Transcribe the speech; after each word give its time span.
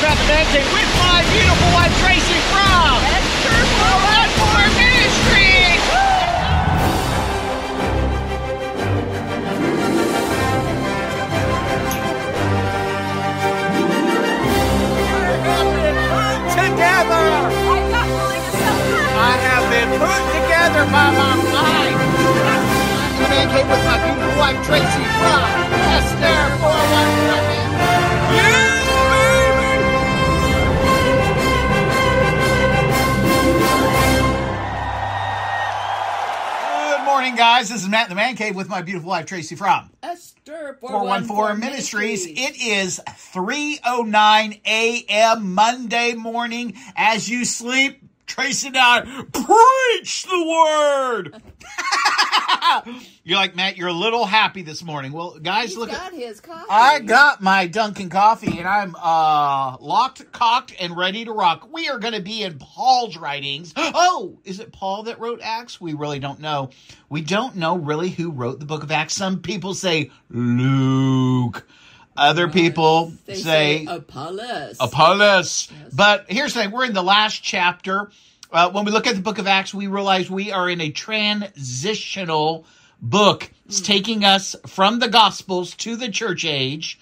Cave 0.00 0.72
with 0.72 0.90
my 1.02 1.22
beautiful 1.32 1.70
wife 1.74 1.90
Tracy. 1.98 2.38
Together, 16.54 17.24
I. 17.66 18.06
I 19.18 19.34
have 19.46 19.64
been 19.72 19.90
put 19.98 20.22
together 20.30 20.84
by 20.94 21.10
my 21.10 21.34
mind. 21.50 21.98
Man 23.30 23.46
Cave 23.50 23.68
with 23.68 23.84
my 23.84 23.98
beautiful 24.04 24.38
wife 24.38 24.60
Tracy 24.64 25.04
from 25.18 25.42
Esther 25.90 26.38
411. 26.62 27.58
Yeah, 27.58 27.67
morning, 37.18 37.34
guys. 37.34 37.68
This 37.68 37.82
is 37.82 37.88
Matt 37.88 38.04
in 38.04 38.10
the 38.10 38.14
Man 38.14 38.36
Cave 38.36 38.54
with 38.54 38.68
my 38.68 38.80
beautiful 38.80 39.08
wife 39.08 39.26
Tracy 39.26 39.56
from 39.56 39.90
Esther 40.04 40.78
414 40.80 41.58
Ministries. 41.58 42.24
It 42.24 42.56
is 42.56 43.00
3:09 43.08 44.60
a.m. 44.64 45.52
Monday 45.52 46.14
morning 46.14 46.74
as 46.94 47.28
you 47.28 47.44
sleep. 47.44 48.04
Tracy 48.26 48.68
and 48.68 48.76
I 48.78 49.00
preach 49.32 50.22
the 50.26 50.44
word. 50.46 51.42
you're 53.24 53.36
like 53.38 53.54
Matt. 53.56 53.76
You're 53.76 53.88
a 53.88 53.92
little 53.92 54.24
happy 54.24 54.62
this 54.62 54.82
morning. 54.82 55.12
Well, 55.12 55.38
guys, 55.38 55.70
He's 55.70 55.76
look 55.78 55.90
got 55.90 56.12
at. 56.12 56.18
his 56.18 56.40
coffee. 56.40 56.66
I 56.70 57.00
got 57.00 57.40
my 57.42 57.66
Dunkin' 57.66 58.08
coffee 58.10 58.58
and 58.58 58.66
I'm 58.66 58.94
uh 58.96 59.76
locked, 59.80 60.30
cocked, 60.32 60.74
and 60.80 60.96
ready 60.96 61.24
to 61.24 61.32
rock. 61.32 61.68
We 61.72 61.88
are 61.88 61.98
going 61.98 62.14
to 62.14 62.22
be 62.22 62.42
in 62.42 62.58
Paul's 62.58 63.16
writings. 63.16 63.72
Oh, 63.76 64.38
is 64.44 64.60
it 64.60 64.72
Paul 64.72 65.04
that 65.04 65.20
wrote 65.20 65.40
Acts? 65.42 65.80
We 65.80 65.94
really 65.94 66.18
don't 66.18 66.40
know. 66.40 66.70
We 67.08 67.20
don't 67.20 67.56
know 67.56 67.76
really 67.76 68.10
who 68.10 68.30
wrote 68.30 68.60
the 68.60 68.66
book 68.66 68.82
of 68.82 68.90
Acts. 68.90 69.14
Some 69.14 69.40
people 69.42 69.74
say 69.74 70.10
Luke. 70.30 71.66
Other 72.16 72.48
people 72.48 73.12
say, 73.28 73.34
say 73.36 73.86
Apollos. 73.86 74.76
Apollos. 74.80 75.68
But 75.92 76.26
here's 76.28 76.52
the 76.52 76.62
thing 76.62 76.72
we're 76.72 76.84
in 76.84 76.92
the 76.92 77.02
last 77.02 77.44
chapter. 77.44 78.10
Uh, 78.50 78.70
when 78.70 78.84
we 78.84 78.90
look 78.90 79.06
at 79.06 79.14
the 79.14 79.20
book 79.20 79.38
of 79.38 79.46
Acts, 79.46 79.74
we 79.74 79.86
realize 79.86 80.30
we 80.30 80.50
are 80.52 80.68
in 80.70 80.80
a 80.80 80.90
transitional 80.90 82.64
book. 83.00 83.50
It's 83.66 83.80
taking 83.82 84.24
us 84.24 84.56
from 84.66 84.98
the 84.98 85.08
Gospels 85.08 85.74
to 85.76 85.96
the 85.96 86.08
church 86.08 86.44
age. 86.44 86.98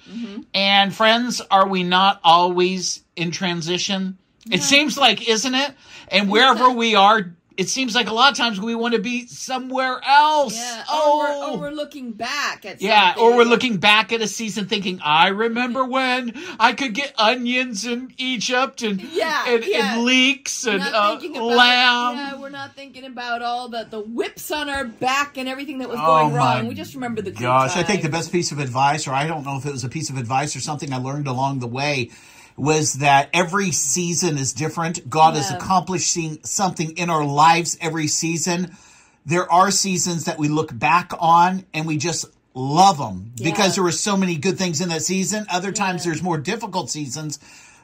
And 0.53 0.95
friends, 0.95 1.41
are 1.51 1.69
we 1.69 1.85
not 1.85 2.21
always 2.25 3.05
in 3.15 3.31
transition? 3.31 4.19
It 4.51 4.63
seems 4.63 4.99
like, 4.99 5.29
isn't 5.29 5.55
it? 5.55 5.73
And 6.09 6.29
wherever 6.31 6.71
we 6.71 6.95
are, 6.97 7.35
it 7.57 7.69
seems 7.69 7.95
like 7.95 8.09
a 8.09 8.13
lot 8.13 8.31
of 8.33 8.37
times 8.37 8.61
we 8.61 8.75
want 8.75 8.95
to 8.95 9.01
be 9.01 9.27
somewhere 9.27 10.01
else. 10.07 10.57
yeah. 10.57 10.85
oh, 10.89 11.19
Or, 11.19 11.25
we're, 11.51 11.55
or 11.55 11.59
we're 11.71 11.77
looking 11.77 12.13
back 12.13 12.65
at 12.67 12.81
yeah, 12.83 13.15
something. 13.15 13.23
or 13.25 13.37
we're 13.37 13.45
looking 13.45 13.79
back 13.79 14.13
at 14.13 14.21
a 14.21 14.29
season 14.29 14.67
thinking, 14.67 15.01
I 15.03 15.29
remember 15.29 15.85
when 15.97 16.33
I 16.61 16.73
could 16.73 16.93
get 16.95 17.15
onions 17.19 17.87
in 17.87 18.13
Egypt 18.19 18.83
and 18.83 19.01
Yeah, 19.01 19.45
and, 19.49 19.65
yeah. 19.65 19.95
and 19.97 20.05
leeks 20.05 20.67
and 20.67 20.83
uh, 20.83 20.89
about, 20.89 21.23
lamb. 21.43 22.17
Yeah, 22.17 22.37
we're 22.41 22.49
not 22.51 22.75
thinking 22.75 23.05
about 23.05 23.43
all 23.43 23.69
the, 23.69 23.87
the 23.91 24.01
whips 24.01 24.51
on 24.51 24.69
our 24.69 24.85
back 24.85 25.37
and 25.39 25.49
everything 25.49 25.79
that 25.79 25.89
was 25.89 25.99
Oh 26.01 26.07
going 26.07 26.33
my 26.33 26.39
wrong. 26.39 26.67
We 26.67 26.75
just 26.75 26.95
remember 26.95 27.23
the 27.23 27.31
good 27.31 27.41
Gosh, 27.41 27.77
I 27.77 27.83
think 27.83 28.03
the 28.03 28.09
best 28.09 28.33
piece 28.33 28.53
of 28.53 28.59
advice, 28.59 29.07
or 29.07 29.13
I 29.15 29.27
don't 29.27 29.45
know 29.45 29.57
if 29.57 29.65
it 29.67 29.73
was 29.73 29.85
a 29.85 29.89
piece 29.89 30.11
of 30.11 30.19
advice 30.19 30.55
or 30.57 30.61
something 30.61 30.93
I 30.93 30.99
learned 30.99 31.27
along 31.27 31.61
the 31.61 31.67
way, 31.67 32.11
was 32.57 32.95
that 32.95 33.29
every 33.35 33.71
season 33.71 34.39
is 34.39 34.53
different. 34.53 35.09
God 35.11 35.37
is 35.37 35.51
accomplishing 35.51 36.39
something 36.43 36.93
in 36.97 37.11
our 37.11 37.25
lives 37.25 37.77
every 37.81 38.07
season. 38.09 38.75
There 39.27 39.51
are 39.53 39.71
seasons 39.71 40.25
that 40.25 40.39
we 40.39 40.49
look 40.49 40.77
back 40.79 41.13
on 41.19 41.65
and 41.75 41.87
we 41.87 41.97
just 41.99 42.27
love 42.55 42.97
them 42.99 43.33
Yeah. 43.37 43.51
because 43.51 43.75
there 43.75 43.85
were 43.85 43.93
so 43.93 44.17
many 44.17 44.37
good 44.37 44.57
things 44.57 44.81
in 44.81 44.89
that 44.89 45.03
season. 45.03 45.47
Other 45.51 45.73
times 45.73 46.05
Yeah. 46.07 46.13
there's 46.13 46.23
more 46.23 46.39
difficult 46.39 46.91
seasons, 46.91 47.39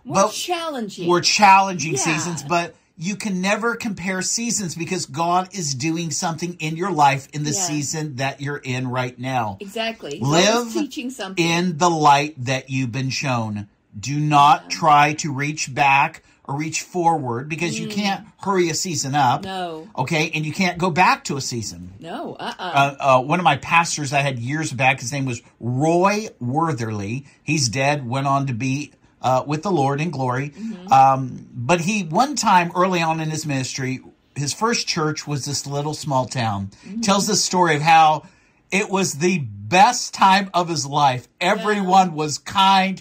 More 0.05 0.15
but 0.15 0.32
challenging. 0.32 1.06
more 1.06 1.21
challenging 1.21 1.93
Yeah. 1.94 2.00
seasons, 2.05 2.43
but 2.43 2.75
you 2.97 3.16
can 3.16 3.41
never 3.43 3.75
compare 3.75 4.22
seasons 4.22 4.75
because 4.75 5.05
God 5.06 5.49
is 5.53 5.75
doing 5.75 6.11
something 6.11 6.55
in 6.61 6.77
your 6.77 6.93
life 6.93 7.28
in 7.32 7.43
the 7.44 7.50
Yeah. 7.50 7.61
season 7.62 8.16
that 8.16 8.41
you're 8.41 8.56
in 8.59 8.88
right 8.88 9.19
now 9.19 9.59
exactly. 9.61 10.19
Live 10.21 10.72
teaching 10.72 11.11
something. 11.11 11.44
in 11.44 11.77
the 11.78 11.91
light 11.91 12.43
that 12.44 12.71
you've 12.71 12.93
been 12.93 13.11
shown. 13.11 13.66
Do 13.99 14.19
not 14.19 14.71
try 14.71 15.15
to 15.15 15.33
reach 15.33 15.73
back 15.73 16.23
or 16.45 16.57
reach 16.57 16.83
forward 16.83 17.49
because 17.49 17.79
you 17.79 17.89
can't 17.89 18.27
hurry 18.41 18.69
a 18.69 18.75
season 18.75 19.15
up. 19.15 19.43
Mm. 19.43 19.45
no. 19.45 19.89
Okay, 19.97 20.31
and 20.35 20.45
you 20.45 20.53
can't 20.53 20.79
go 20.79 20.91
back 20.91 21.25
to 21.25 21.37
a 21.37 21.41
season. 21.41 21.93
No. 22.01 22.35
Uh-uh. 22.35 22.55
Uh, 22.59 22.97
uh, 22.99 23.23
one 23.23 23.39
of 23.39 23.45
my 23.45 23.57
pastors 23.57 24.13
I 24.13 24.21
had 24.21 24.39
years 24.39 24.73
back, 24.73 25.01
his 25.01 25.13
name 25.13 25.25
was 25.25 25.41
Roy 25.61 26.29
Wortherly. 26.41 27.27
He's 27.43 27.69
dead, 27.69 28.07
went 28.09 28.27
on 28.27 28.47
to 28.49 28.55
be 28.55 28.93
uh, 29.21 29.45
with 29.47 29.63
the 29.63 29.71
Lord 29.71 30.01
in 30.01 30.11
glory. 30.11 30.51
Mm-hmm. 30.51 30.93
Um, 30.93 31.49
but 31.55 31.81
he, 31.81 32.03
one 32.03 32.35
time 32.35 32.73
early 32.75 33.03
on 33.03 33.21
in 33.21 33.31
his 33.31 33.47
ministry, 33.47 34.01
his 34.35 34.53
first 34.53 34.89
church 34.89 35.27
was 35.27 35.45
this 35.45 35.67
little 35.67 35.95
small 35.95 36.27
town. 36.27 36.71
Mm-hmm. 36.85 37.01
Tells 37.03 37.27
the 37.27 37.37
story 37.37 37.77
of 37.77 37.83
how 37.83 38.27
it 38.73 38.91
was 38.91 39.15
the 39.15 39.39
best 39.39 40.13
time 40.13 40.51
of 40.53 40.69
his 40.69 40.85
life. 40.85 41.29
Everyone 41.41 42.15
was 42.15 42.39
kind. 42.39 43.01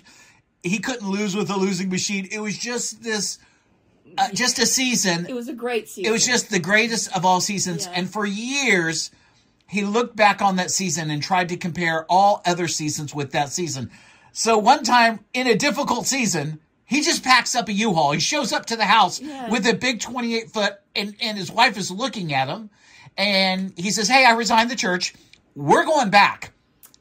He 0.63 0.79
couldn't 0.79 1.09
lose 1.09 1.35
with 1.35 1.49
a 1.49 1.55
losing 1.57 1.89
machine. 1.89 2.27
It 2.31 2.39
was 2.39 2.57
just 2.57 3.01
this, 3.03 3.39
uh, 4.17 4.29
just 4.33 4.59
a 4.59 4.65
season 4.65 5.25
it 5.25 5.33
was 5.33 5.47
a 5.47 5.53
great 5.53 5.87
season. 5.89 6.09
it 6.09 6.11
was 6.11 6.25
just 6.25 6.49
the 6.51 6.59
greatest 6.59 7.15
of 7.15 7.25
all 7.25 7.41
seasons. 7.41 7.85
Yeah. 7.85 7.93
And 7.95 8.11
for 8.11 8.25
years, 8.25 9.09
he 9.67 9.83
looked 9.83 10.15
back 10.15 10.41
on 10.41 10.57
that 10.57 10.69
season 10.71 11.09
and 11.09 11.23
tried 11.23 11.49
to 11.49 11.57
compare 11.57 12.05
all 12.09 12.41
other 12.45 12.67
seasons 12.67 13.15
with 13.15 13.31
that 13.31 13.49
season. 13.51 13.89
So 14.33 14.57
one 14.57 14.83
time 14.83 15.21
in 15.33 15.47
a 15.47 15.55
difficult 15.55 16.05
season, 16.07 16.59
he 16.85 17.01
just 17.01 17.23
packs 17.23 17.55
up 17.55 17.69
a 17.69 17.73
U-Haul. 17.73 18.11
He 18.11 18.19
shows 18.19 18.51
up 18.53 18.65
to 18.67 18.75
the 18.75 18.85
house 18.85 19.19
Yeah. 19.21 19.49
with 19.49 19.65
a 19.65 19.73
big 19.73 19.99
28 20.01 20.49
foot 20.51 20.73
and, 20.95 21.15
and 21.21 21.37
his 21.37 21.49
wife 21.51 21.77
is 21.77 21.89
looking 21.89 22.33
at 22.33 22.49
him 22.49 22.69
and 23.17 23.73
he 23.77 23.91
says, 23.91 24.07
Hey, 24.09 24.25
I 24.25 24.33
resigned 24.33 24.69
the 24.69 24.75
church. 24.75 25.13
We're 25.55 25.85
going 25.85 26.09
back. 26.09 26.51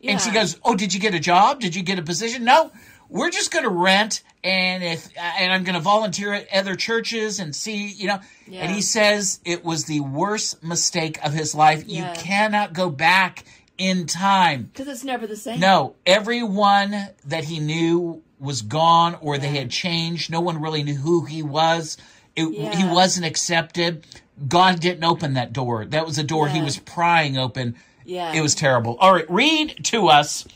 And 0.03 0.19
she 0.19 0.31
goes, 0.31 0.59
"Oh, 0.65 0.75
did 0.75 0.94
you 0.94 0.98
get 1.00 1.15
a 1.15 1.21
job? 1.21 1.60
Did 1.60 1.75
you 1.77 1.82
get 1.82 1.98
a 1.98 2.03
position?" 2.03 2.42
No, 2.42 2.72
we're 3.10 3.31
just 3.31 3.50
going 3.50 3.65
to 3.65 3.71
rent, 3.71 4.22
and 4.43 4.82
if 4.82 5.09
and 5.19 5.53
I'm 5.53 5.65
going 5.65 5.75
to 5.75 5.81
volunteer 5.81 6.32
at 6.32 6.47
other 6.53 6.76
churches 6.76 7.41
and 7.41 7.54
see, 7.54 7.88
you 7.88 8.06
know. 8.06 8.21
Yeah. 8.47 8.62
And 8.62 8.72
he 8.75 8.81
says 8.81 9.41
it 9.44 9.65
was 9.65 9.84
the 9.84 10.00
worst 10.00 10.62
mistake 10.65 11.22
of 11.25 11.32
his 11.32 11.54
life. 11.54 11.84
Yeah. 11.87 12.12
You 12.15 12.21
cannot 12.21 12.72
go 12.72 12.88
back 12.91 13.44
in 13.78 14.06
time. 14.06 14.65
because 14.72 14.88
it's 14.88 15.04
never 15.04 15.26
the 15.26 15.37
same. 15.37 15.60
No, 15.60 15.94
everyone 16.06 17.09
that 17.26 17.44
he 17.44 17.60
knew 17.60 18.22
was 18.38 18.62
gone, 18.62 19.16
or 19.21 19.38
they 19.38 19.48
had 19.48 19.71
changed. 19.71 20.31
No 20.31 20.41
one 20.41 20.60
really 20.60 20.82
knew 20.82 20.94
who 20.97 21.25
he 21.25 21.42
was. 21.42 21.97
It, 22.37 22.75
He 22.75 22.84
wasn't 22.84 23.27
accepted. 23.27 24.06
God 24.48 24.81
didn't 24.81 25.04
open 25.04 25.34
that 25.34 25.53
door. 25.53 25.84
That 25.84 26.06
was 26.06 26.16
a 26.19 26.22
door 26.22 26.48
he 26.48 26.62
was 26.62 26.78
prying 26.78 27.37
open. 27.37 27.77
Yeah. 28.04 28.32
It 28.32 28.41
was 28.41 28.54
terrible. 28.54 28.97
All 28.98 29.12
right, 29.12 29.31
read 29.31 29.84
to 29.84 30.09
us 30.09 30.47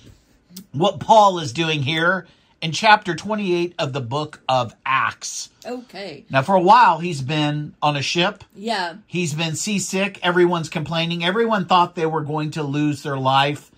what 0.72 1.00
Paul 1.00 1.38
is 1.38 1.52
doing 1.52 1.82
here 1.82 2.26
in 2.64 2.72
chapter 2.72 3.14
28 3.14 3.74
of 3.78 3.92
the 3.92 4.00
book 4.00 4.40
of 4.48 4.74
Acts. 4.86 5.50
okay. 5.66 6.24
Now, 6.30 6.40
for 6.40 6.54
a 6.54 6.60
while, 6.60 6.98
he's 6.98 7.20
been 7.20 7.74
on 7.82 7.94
a 7.94 8.00
ship. 8.00 8.42
Yeah. 8.56 8.94
He's 9.06 9.34
been 9.34 9.54
seasick. 9.54 10.18
Everyone's 10.24 10.70
complaining. 10.70 11.22
Everyone 11.22 11.66
thought 11.66 11.94
they 11.94 12.06
were 12.06 12.22
going 12.22 12.52
to 12.52 12.62
lose 12.62 13.02
their 13.02 13.18
life. 13.18 13.70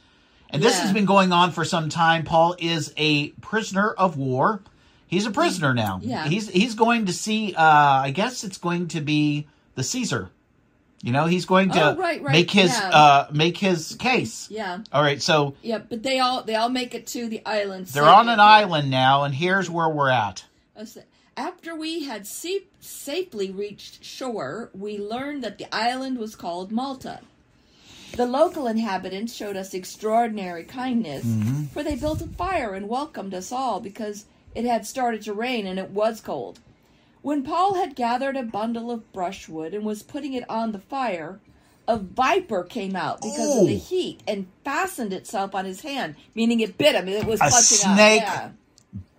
And 0.51 0.63
this 0.63 0.77
Yeah. 0.77 0.83
has 0.85 0.93
been 0.93 1.05
going 1.05 1.33
on 1.33 1.51
for 1.51 1.65
some 1.65 1.89
time. 1.89 2.23
Paul 2.23 2.55
is 2.61 2.95
a 2.97 3.31
prisoner 3.43 3.91
of 3.91 4.17
war. 4.17 4.63
He's 5.09 5.27
a 5.27 5.33
prisoner 5.33 5.75
now. 5.75 5.99
Yeah. 6.03 6.29
He's 6.29 6.49
he's 6.49 6.75
going 6.77 7.07
to 7.07 7.13
see 7.13 7.55
uh 7.57 7.63
I 8.05 8.13
guess 8.13 8.45
it's 8.45 8.59
going 8.59 8.87
to 8.89 9.01
be 9.01 9.49
the 9.75 9.83
Caesar. 9.83 10.31
You 11.03 11.13
know, 11.13 11.27
he's 11.27 11.45
going 11.47 11.71
to 11.71 11.91
Oh, 11.93 11.97
right, 11.97 12.21
right, 12.23 12.33
make 12.33 12.51
his 12.51 12.71
yeah. 12.71 12.89
uh 12.89 13.29
make 13.31 13.59
his 13.59 13.95
case. 13.99 14.49
Yeah. 14.51 14.79
All 14.93 15.03
right, 15.03 15.21
so 15.23 15.55
Yeah. 15.63 15.79
But 15.79 16.03
they 16.03 16.19
all 16.19 16.43
they 16.43 16.55
all 16.57 16.69
make 16.71 16.95
it 16.95 17.07
to 17.09 17.29
the 17.29 17.43
island. 17.47 17.87
they're 17.87 18.05
on 18.05 18.29
an 18.29 18.41
island 18.41 18.91
now 18.91 19.23
and 19.25 19.35
here's 19.35 19.69
where 19.71 19.89
we're 19.89 20.11
at. 20.11 20.45
After 21.37 21.75
we 21.77 22.05
had 22.05 22.27
sa- 22.27 22.65
safely 22.81 23.51
reached 23.51 24.03
shore, 24.03 24.71
we 24.73 24.97
learned 24.99 25.45
that 25.45 25.59
the 25.59 25.73
island 25.75 26.19
was 26.19 26.35
called 26.35 26.73
Malta. 26.73 27.21
The 28.17 28.25
local 28.27 28.67
inhabitants 28.67 29.35
showed 29.35 29.57
us 29.57 29.75
extraordinary 29.75 30.65
kindness, 30.65 31.25
Mm-hmm. 31.27 31.65
for 31.67 31.83
they 31.83 31.97
built 31.97 32.23
a 32.23 32.27
fire 32.27 32.73
and 32.75 32.89
welcomed 32.89 33.35
us 33.35 33.53
all 33.53 33.81
because 33.81 34.25
it 34.55 34.65
had 34.65 34.87
started 34.87 35.21
to 35.23 35.35
rain 35.35 35.67
and 35.67 35.79
it 35.79 35.91
was 35.91 36.21
cold. 36.23 36.59
When 37.27 37.43
Paul 37.43 37.75
had 37.75 37.97
gathered 37.97 38.37
a 38.37 38.45
bundle 38.45 38.89
of 38.89 39.13
brushwood 39.13 39.75
and 39.75 39.85
was 39.85 40.05
putting 40.05 40.35
it 40.35 40.49
on 40.49 40.71
the 40.71 40.79
fire, 40.79 41.41
a 41.89 41.97
viper 41.97 42.63
came 42.63 42.95
out 42.95 43.21
because 43.21 43.63
of 43.63 43.67
the 43.67 43.75
heat 43.77 44.23
and 44.29 44.47
fastened 44.65 45.13
itself 45.13 45.53
on 45.53 45.65
his 45.65 45.81
hand, 45.81 46.15
meaning 46.37 46.61
it 46.61 46.79
bit 46.79 46.95
him. 46.95 47.09
It 47.09 47.25
was 47.25 47.41
A 47.43 47.51
snake. 47.51 48.23
Yeah. 48.23 48.51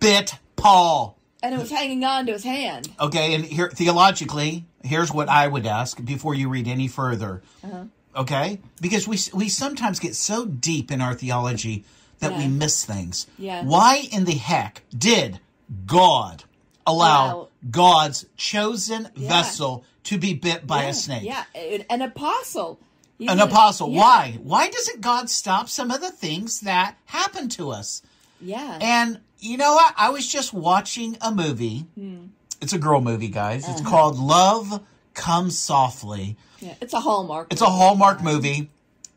Bit 0.00 0.36
Paul. 0.56 1.18
and 1.42 1.54
it 1.54 1.58
was 1.58 1.70
hanging 1.70 2.02
on 2.02 2.24
to 2.24 2.32
his 2.32 2.44
hand. 2.44 2.88
Okay, 2.98 3.34
and 3.34 3.44
here 3.44 3.68
theologically, 3.68 4.64
here's 4.82 5.12
what 5.12 5.28
I 5.28 5.46
would 5.46 5.66
ask 5.66 6.02
before 6.02 6.34
you 6.34 6.48
read 6.48 6.66
any 6.66 6.88
further. 6.88 7.42
Uh-huh. 7.62 7.84
Okay, 8.16 8.58
because 8.80 9.06
we 9.06 9.18
we 9.34 9.50
sometimes 9.50 9.98
get 10.00 10.14
so 10.14 10.46
deep 10.46 10.90
in 10.90 11.02
our 11.02 11.12
theology 11.12 11.84
that 12.20 12.38
we 12.38 12.48
miss 12.48 12.86
things. 12.86 13.26
Yeah. 13.36 13.64
Why 13.64 14.08
in 14.10 14.24
the 14.24 14.32
heck 14.36 14.84
did 14.96 15.40
God 15.84 16.44
allow 16.86 17.26
Allow- 17.34 17.47
God's 17.70 18.26
chosen 18.36 19.08
Yeah. 19.16 19.28
vessel 19.28 19.84
to 20.04 20.18
be 20.18 20.34
bit 20.34 20.66
by 20.66 20.84
yeah, 20.84 20.88
a 20.88 20.94
snake? 20.94 21.22
Yeah, 21.24 21.44
an 21.90 22.02
apostle. 22.02 22.78
An 23.20 23.40
apostle. 23.40 23.90
yeah, 23.90 24.00
Why? 24.00 24.38
Why 24.42 24.68
doesn't 24.70 25.00
God 25.00 25.28
stop 25.28 25.68
some 25.68 25.90
of 25.90 26.00
the 26.00 26.10
things 26.10 26.60
that 26.60 26.96
happen 27.06 27.48
to 27.50 27.70
us? 27.70 28.02
Yeah. 28.40 28.78
And 28.80 29.18
you 29.40 29.56
know 29.56 29.72
what? 29.74 29.92
I 29.96 30.10
was 30.10 30.26
just 30.26 30.52
watching 30.52 31.16
a 31.20 31.32
movie. 31.32 31.86
Hmm. 31.96 32.26
It's 32.60 32.72
a 32.72 32.78
girl 32.78 33.00
movie, 33.00 33.28
guys. 33.28 33.64
Uh-huh. 33.64 33.72
It's 33.72 33.88
called 33.88 34.18
Love 34.18 34.82
Comes 35.14 35.58
Softly. 35.58 36.36
yeah. 36.60 36.74
It's 36.80 36.92
a 36.94 37.00
Hallmark. 37.00 37.48
It's 37.52 37.60
a 37.60 37.66
Hallmark 37.66 38.22
movie. 38.22 38.70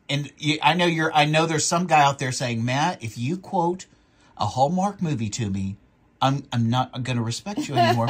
And 0.08 0.30
you, 0.36 0.58
I 0.62 0.74
know 0.74 0.84
you're 0.86 1.12
I 1.14 1.24
know 1.24 1.46
there's 1.46 1.64
some 1.64 1.86
guy 1.86 2.02
out 2.02 2.18
there 2.18 2.32
saying, 2.32 2.64
"Matt, 2.64 3.02
if 3.02 3.16
you 3.16 3.36
quote 3.36 3.86
a 4.36 4.46
Hallmark 4.46 5.00
movie 5.00 5.30
to 5.30 5.48
me, 5.48 5.76
I'm 6.22 6.44
I'm 6.52 6.70
not 6.70 7.02
going 7.02 7.16
to 7.18 7.22
respect 7.22 7.68
you 7.68 7.74
anymore." 7.74 8.08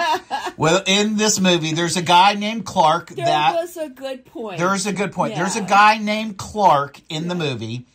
well, 0.56 0.82
in 0.86 1.16
this 1.16 1.40
movie, 1.40 1.72
there's 1.72 1.96
a 1.96 2.02
guy 2.02 2.34
named 2.34 2.64
Clark 2.66 3.08
There 3.10 3.24
that 3.24 3.54
was 3.56 3.76
a 3.76 3.88
good 3.88 4.24
point. 4.26 4.58
there's 4.58 4.86
a 4.86 4.92
good 4.92 5.12
point. 5.12 5.34
There's 5.34 5.56
a 5.56 5.62
guy 5.62 5.98
named 5.98 6.36
Clark 6.36 7.00
in 7.08 7.26
the 7.28 7.34
movie, 7.34 7.86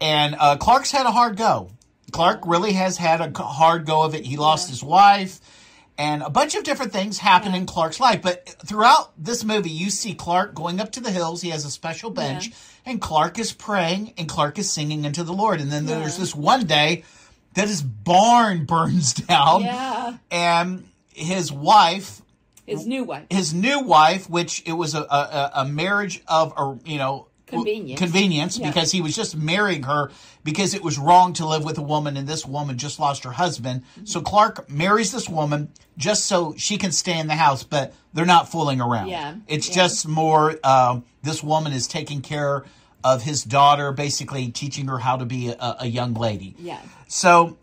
and 0.00 0.36
uh, 0.38 0.56
Clark's 0.56 0.90
had 0.92 1.06
a 1.06 1.10
hard 1.10 1.36
go. 1.36 1.70
Clark 2.12 2.40
really 2.46 2.72
has 2.72 2.96
had 2.96 3.20
a 3.20 3.42
hard 3.42 3.86
go 3.86 4.02
of 4.02 4.14
it. 4.14 4.24
He 4.24 4.36
lost 4.36 4.68
his 4.68 4.82
wife, 4.82 5.40
and 5.98 6.22
a 6.22 6.30
bunch 6.30 6.54
of 6.54 6.64
different 6.64 6.92
things 6.92 7.18
happen 7.18 7.54
in 7.54 7.66
Clark's 7.66 8.00
life. 8.00 8.22
But 8.22 8.48
throughout 8.66 9.12
this 9.16 9.44
movie, 9.44 9.70
you 9.70 9.90
see 9.90 10.14
Clark 10.14 10.54
going 10.54 10.80
up 10.80 10.92
to 10.92 11.00
the 11.00 11.10
hills. 11.10 11.42
He 11.42 11.50
has 11.50 11.64
a 11.64 11.70
special 11.70 12.10
bench, 12.10 12.48
Yeah. 12.48 12.54
and 12.86 13.00
Clark 13.00 13.38
is 13.38 13.52
praying, 13.52 14.14
and 14.18 14.28
Clark 14.28 14.58
is 14.58 14.70
singing 14.72 15.06
unto 15.06 15.22
the 15.22 15.32
Lord. 15.32 15.60
And 15.60 15.70
then 15.70 15.86
there's 15.86 16.16
this 16.16 16.34
one 16.34 16.66
day 16.66 17.04
that 17.54 17.68
his 17.68 17.82
barn 17.82 18.64
burns 18.66 19.14
down, 19.14 19.62
Yeah. 19.62 20.16
and 20.30 20.84
his 21.12 21.50
wife 21.52 22.22
His 22.66 22.86
new 22.86 23.04
wife. 23.04 23.24
his 23.30 23.52
new 23.54 23.80
wife, 23.80 24.28
which 24.30 24.62
it 24.66 24.72
was 24.74 24.94
a 24.94 25.02
a, 25.02 25.50
a 25.56 25.64
marriage 25.64 26.22
of 26.28 26.52
a 26.56 26.78
you 26.88 26.98
know 26.98 27.26
Convenience. 27.46 27.98
convenience 27.98 28.58
Yeah. 28.58 28.68
because 28.68 28.92
he 28.92 29.00
was 29.00 29.16
just 29.16 29.36
marrying 29.36 29.82
her 29.82 30.12
because 30.44 30.72
it 30.72 30.84
was 30.84 30.98
wrong 30.98 31.32
to 31.32 31.46
live 31.48 31.64
with 31.64 31.78
a 31.78 31.82
woman 31.82 32.16
and 32.16 32.28
this 32.28 32.46
woman 32.46 32.78
just 32.78 33.00
lost 33.00 33.24
her 33.24 33.32
husband. 33.32 33.82
Mm-hmm. 33.82 34.04
So 34.06 34.20
Clark 34.20 34.70
marries 34.70 35.10
this 35.10 35.28
woman 35.28 35.68
just 35.98 36.26
so 36.26 36.54
she 36.56 36.78
can 36.78 36.92
stay 36.92 37.18
in 37.18 37.26
the 37.26 37.34
house, 37.34 37.64
but 37.64 37.92
they're 38.14 38.24
not 38.24 38.52
fooling 38.52 38.80
around. 38.80 39.08
Yeah. 39.08 39.34
It's 39.48 39.68
Yeah. 39.68 39.74
just 39.74 40.06
more 40.06 40.60
um, 40.64 41.02
this 41.24 41.42
woman 41.42 41.72
is 41.72 41.88
taking 41.88 42.22
care 42.22 42.64
of 43.04 43.22
his 43.22 43.42
daughter, 43.44 43.92
basically 43.92 44.48
teaching 44.50 44.86
her 44.88 44.98
how 44.98 45.16
to 45.16 45.24
be 45.24 45.48
a, 45.48 45.76
a 45.80 45.86
young 45.86 46.14
lady. 46.14 46.54
Yeah. 46.58 46.80
So, 47.08 47.56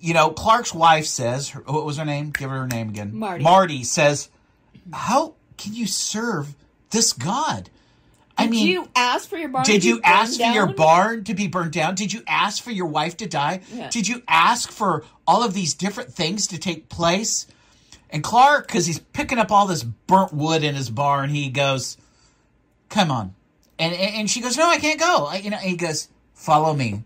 you 0.00 0.14
know, 0.14 0.30
Clark's 0.30 0.74
wife 0.74 1.06
says, 1.06 1.50
what 1.50 1.84
was 1.84 1.96
her 1.96 2.04
name? 2.04 2.30
Give 2.30 2.50
her 2.50 2.60
her 2.60 2.66
name 2.66 2.88
again. 2.88 3.16
Marty. 3.16 3.42
Marty 3.44 3.84
says, 3.84 4.28
"How 4.92 5.34
can 5.56 5.74
you 5.74 5.86
serve 5.86 6.54
this 6.90 7.12
God?" 7.12 7.70
I 8.36 8.44
Did 8.44 8.50
mean, 8.50 8.66
you 8.66 8.88
ask 8.96 9.28
for 9.28 9.36
your 9.36 9.50
barn? 9.50 9.64
did 9.64 9.84
you 9.84 10.00
ask 10.02 10.40
for 10.40 10.46
your 10.46 10.72
barn 10.72 11.24
to 11.24 11.34
be 11.34 11.48
burned 11.48 11.72
down? 11.72 11.94
Did 11.94 12.12
you 12.12 12.22
ask 12.26 12.62
for 12.62 12.70
your 12.70 12.86
wife 12.86 13.16
to 13.18 13.26
die? 13.26 13.60
Yeah. 13.72 13.90
Did 13.90 14.08
you 14.08 14.22
ask 14.26 14.70
for 14.70 15.04
all 15.26 15.42
of 15.44 15.52
these 15.52 15.74
different 15.74 16.14
things 16.14 16.46
to 16.48 16.58
take 16.58 16.88
place? 16.88 17.46
And 18.08 18.22
Clark, 18.24 18.66
because 18.66 18.86
he's 18.86 18.98
picking 18.98 19.38
up 19.38 19.52
all 19.52 19.66
this 19.66 19.82
burnt 19.84 20.32
wood 20.32 20.64
in 20.64 20.74
his 20.74 20.90
barn, 20.90 21.30
he 21.30 21.48
goes, 21.50 21.96
"Come 22.88 23.10
on," 23.10 23.34
and 23.82 23.94
and, 23.94 24.14
and 24.16 24.30
she 24.30 24.40
goes, 24.40 24.56
"No, 24.56 24.68
I 24.68 24.78
can't 24.78 25.00
go." 25.00 25.26
I, 25.26 25.36
you 25.36 25.50
know, 25.50 25.56
and 25.56 25.68
he 25.68 25.76
goes, 25.76 26.08
"Follow 26.34 26.72
me," 26.72 27.02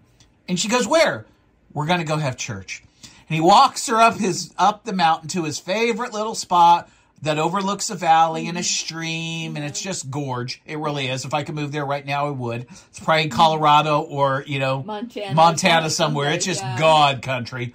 and 0.49 0.59
she 0.59 0.69
goes, 0.69 0.87
"Where?" 0.87 1.27
We're 1.73 1.87
gonna 1.87 2.05
go 2.05 2.17
have 2.17 2.37
church. 2.37 2.83
And 3.03 3.35
he 3.35 3.41
walks 3.41 3.87
her 3.89 3.97
up 3.97 4.17
his 4.17 4.55
up 4.57 4.85
the 4.85 4.93
mountain 4.93 5.29
to 5.31 5.45
his 5.45 5.59
favorite 5.59 6.13
little 6.13 6.35
spot 6.35 6.89
that 7.23 7.39
overlooks 7.39 7.91
a 7.91 7.95
valley 7.95 8.47
and 8.47 8.57
a 8.57 8.61
mm-hmm. 8.61 8.65
stream, 8.65 9.57
and 9.57 9.65
it's 9.65 9.81
mm-hmm. 9.81 9.89
just 9.89 10.11
gorge. 10.11 10.63
It 10.67 10.79
really 10.79 11.09
is. 11.09 11.25
If 11.25 11.35
I 11.35 11.43
could 11.43 11.55
move 11.55 11.73
there 11.73 11.85
right 11.85 12.05
now, 12.05 12.27
I 12.27 12.31
would. 12.31 12.67
It's 12.89 13.01
probably 13.01 13.29
Colorado 13.29 14.01
or 14.01 14.45
you 14.47 14.59
know 14.59 14.83
Montana. 14.83 15.35
Montana 15.35 15.91
somewhere. 15.91 16.33
It's 16.33 16.45
just 16.45 16.63
Yeah. 16.63 16.79
God 16.79 17.23
country. 17.23 17.75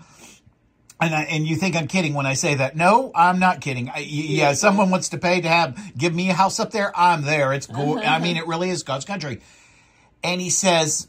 And 1.02 1.16
I, 1.16 1.24
and 1.24 1.48
you 1.48 1.56
think 1.56 1.76
I'm 1.76 1.88
kidding 1.88 2.14
when 2.14 2.28
I 2.28 2.36
say 2.36 2.54
that? 2.56 2.76
No, 2.76 3.12
I'm 3.16 3.40
not 3.40 3.60
kidding. 3.60 3.90
I, 3.90 4.00
yeah, 4.00 4.54
someone 4.54 4.92
wants 4.92 5.10
to 5.10 5.18
pay 5.18 5.42
to 5.42 5.48
have 5.48 5.98
give 5.98 6.14
me 6.14 6.30
a 6.30 6.34
house 6.34 6.60
up 6.60 6.70
there. 6.70 6.92
I'm 6.96 7.24
there. 7.24 7.54
It's 7.54 7.66
go- 7.66 8.00
I 8.00 8.20
mean, 8.20 8.38
it 8.38 8.46
really 8.46 8.70
is 8.70 8.84
God's 8.84 9.04
country. 9.04 9.42
And 10.24 10.40
he 10.40 10.52
says 10.52 11.08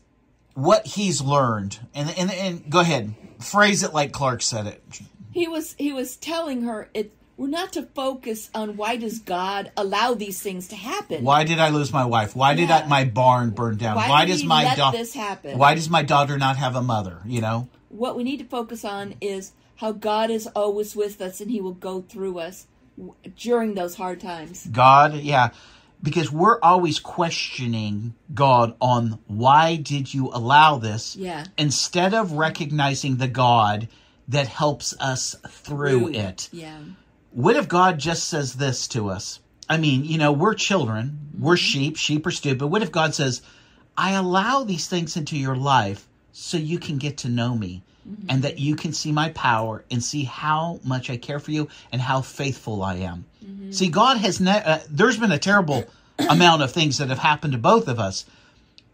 what 0.55 0.87
he's 0.87 1.21
learned, 1.21 1.79
and 1.95 2.09
and 2.17 2.33
and 2.33 2.71
go 2.71 2.81
ahead, 2.81 3.15
phrase 3.41 3.83
it 3.83 3.93
like 3.93 4.13
Clark 4.13 4.41
said 4.41 4.67
it. 4.67 4.83
He 5.31 5.47
was 5.47 5.75
he 5.79 5.93
was 5.93 6.17
telling 6.17 6.63
her 6.63 6.89
it 6.95 7.13
we're 7.37 7.49
not 7.49 7.73
to 7.75 7.83
focus 7.83 8.51
on 8.55 8.77
why 8.77 8.97
does 8.97 9.19
God 9.19 9.73
allow 9.77 10.15
these 10.15 10.41
things 10.41 10.69
to 10.69 10.77
happen. 10.77 11.25
Why 11.25 11.45
did 11.45 11.59
I 11.59 11.69
lose 11.69 11.93
my 11.93 12.05
wife? 12.05 12.37
Why 12.37 12.55
did 12.55 12.69
Yeah. 12.69 12.79
I, 12.85 12.87
my 12.87 13.05
barn 13.05 13.51
burn 13.51 13.77
down? 13.77 13.97
Why 13.97 14.09
Why, 14.09 14.25
did 14.25 14.33
does 14.33 14.45
my 14.45 14.75
daughter? 14.75 14.97
this 14.97 15.13
happen? 15.15 15.59
Why 15.59 15.75
does 15.75 15.91
my 15.91 16.03
daughter 16.03 16.39
not 16.39 16.57
have 16.57 16.77
a 16.77 16.83
mother? 16.83 17.19
You 17.27 17.43
know. 17.43 17.69
What 17.89 18.17
we 18.17 18.25
need 18.25 18.39
to 18.39 18.45
focus 18.45 18.85
on 18.87 19.17
is 19.21 19.53
how 19.83 19.91
God 19.91 20.31
is 20.31 20.47
always 20.55 20.95
with 20.95 21.21
us 21.21 21.41
and 21.41 21.51
He 21.51 21.61
will 21.61 21.75
go 21.75 22.03
through 22.03 22.39
us 22.39 22.69
during 23.37 23.75
those 23.75 23.97
hard 23.97 24.21
times. 24.21 24.65
God, 24.65 25.15
yeah. 25.15 25.51
Because 26.01 26.31
we're 26.31 26.61
always 26.61 27.01
questioning 27.01 28.15
God 28.33 28.77
on 28.81 29.19
why 29.27 29.75
did 29.75 30.15
you 30.15 30.29
allow 30.29 30.79
this? 30.79 31.17
Yeah. 31.17 31.47
Instead 31.59 32.15
of 32.15 32.31
recognizing 32.31 33.17
the 33.17 33.27
God 33.27 33.89
that 34.29 34.47
helps 34.47 34.95
us 35.01 35.35
through 35.49 36.11
it. 36.11 36.49
Yeah. 36.53 36.79
What 37.33 37.57
if 37.57 37.67
God 37.67 37.99
just 37.99 38.29
says 38.29 38.55
this 38.55 38.87
to 38.89 39.11
us? 39.11 39.41
I 39.69 39.79
mean, 39.79 40.05
you 40.05 40.17
know, 40.17 40.31
we're 40.31 40.55
children, 40.55 41.19
we're 41.37 41.55
mm-hmm. 41.55 41.57
sheep, 41.57 41.97
sheep 41.97 42.25
are 42.25 42.31
stupid. 42.31 42.69
What 42.69 42.83
if 42.83 42.93
God 42.93 43.17
says, 43.17 43.43
I 43.97 44.13
allow 44.13 44.63
these 44.63 44.87
things 44.87 45.17
into 45.17 45.37
your 45.37 45.57
life 45.57 46.07
so 46.31 46.57
you 46.57 46.79
can 46.79 46.99
get 46.99 47.19
to 47.19 47.29
know 47.29 47.57
me 47.57 47.83
and 48.29 48.43
that 48.43 48.59
you 48.59 48.75
can 48.77 48.93
see 48.93 49.13
my 49.13 49.29
power 49.31 49.85
and 49.91 50.03
see 50.03 50.25
how 50.25 50.81
much 50.85 51.09
I 51.11 51.17
care 51.17 51.39
for 51.39 51.51
you 51.53 51.69
and 51.93 52.01
how 52.03 52.21
faithful 52.21 52.83
I 52.83 52.97
am? 52.97 53.25
See, 53.71 53.89
God 53.89 54.19
has, 54.19 54.41
ne- 54.41 54.63
uh, 54.65 54.81
there's 54.91 55.19
been 55.19 55.33
a 55.33 55.39
terrible 55.39 55.85
amount 56.29 56.63
of 56.63 56.73
things 56.73 56.99
that 56.99 57.09
have 57.09 57.19
happened 57.19 57.53
to 57.53 57.59
both 57.59 57.89
of 57.89 57.99
us, 58.01 58.25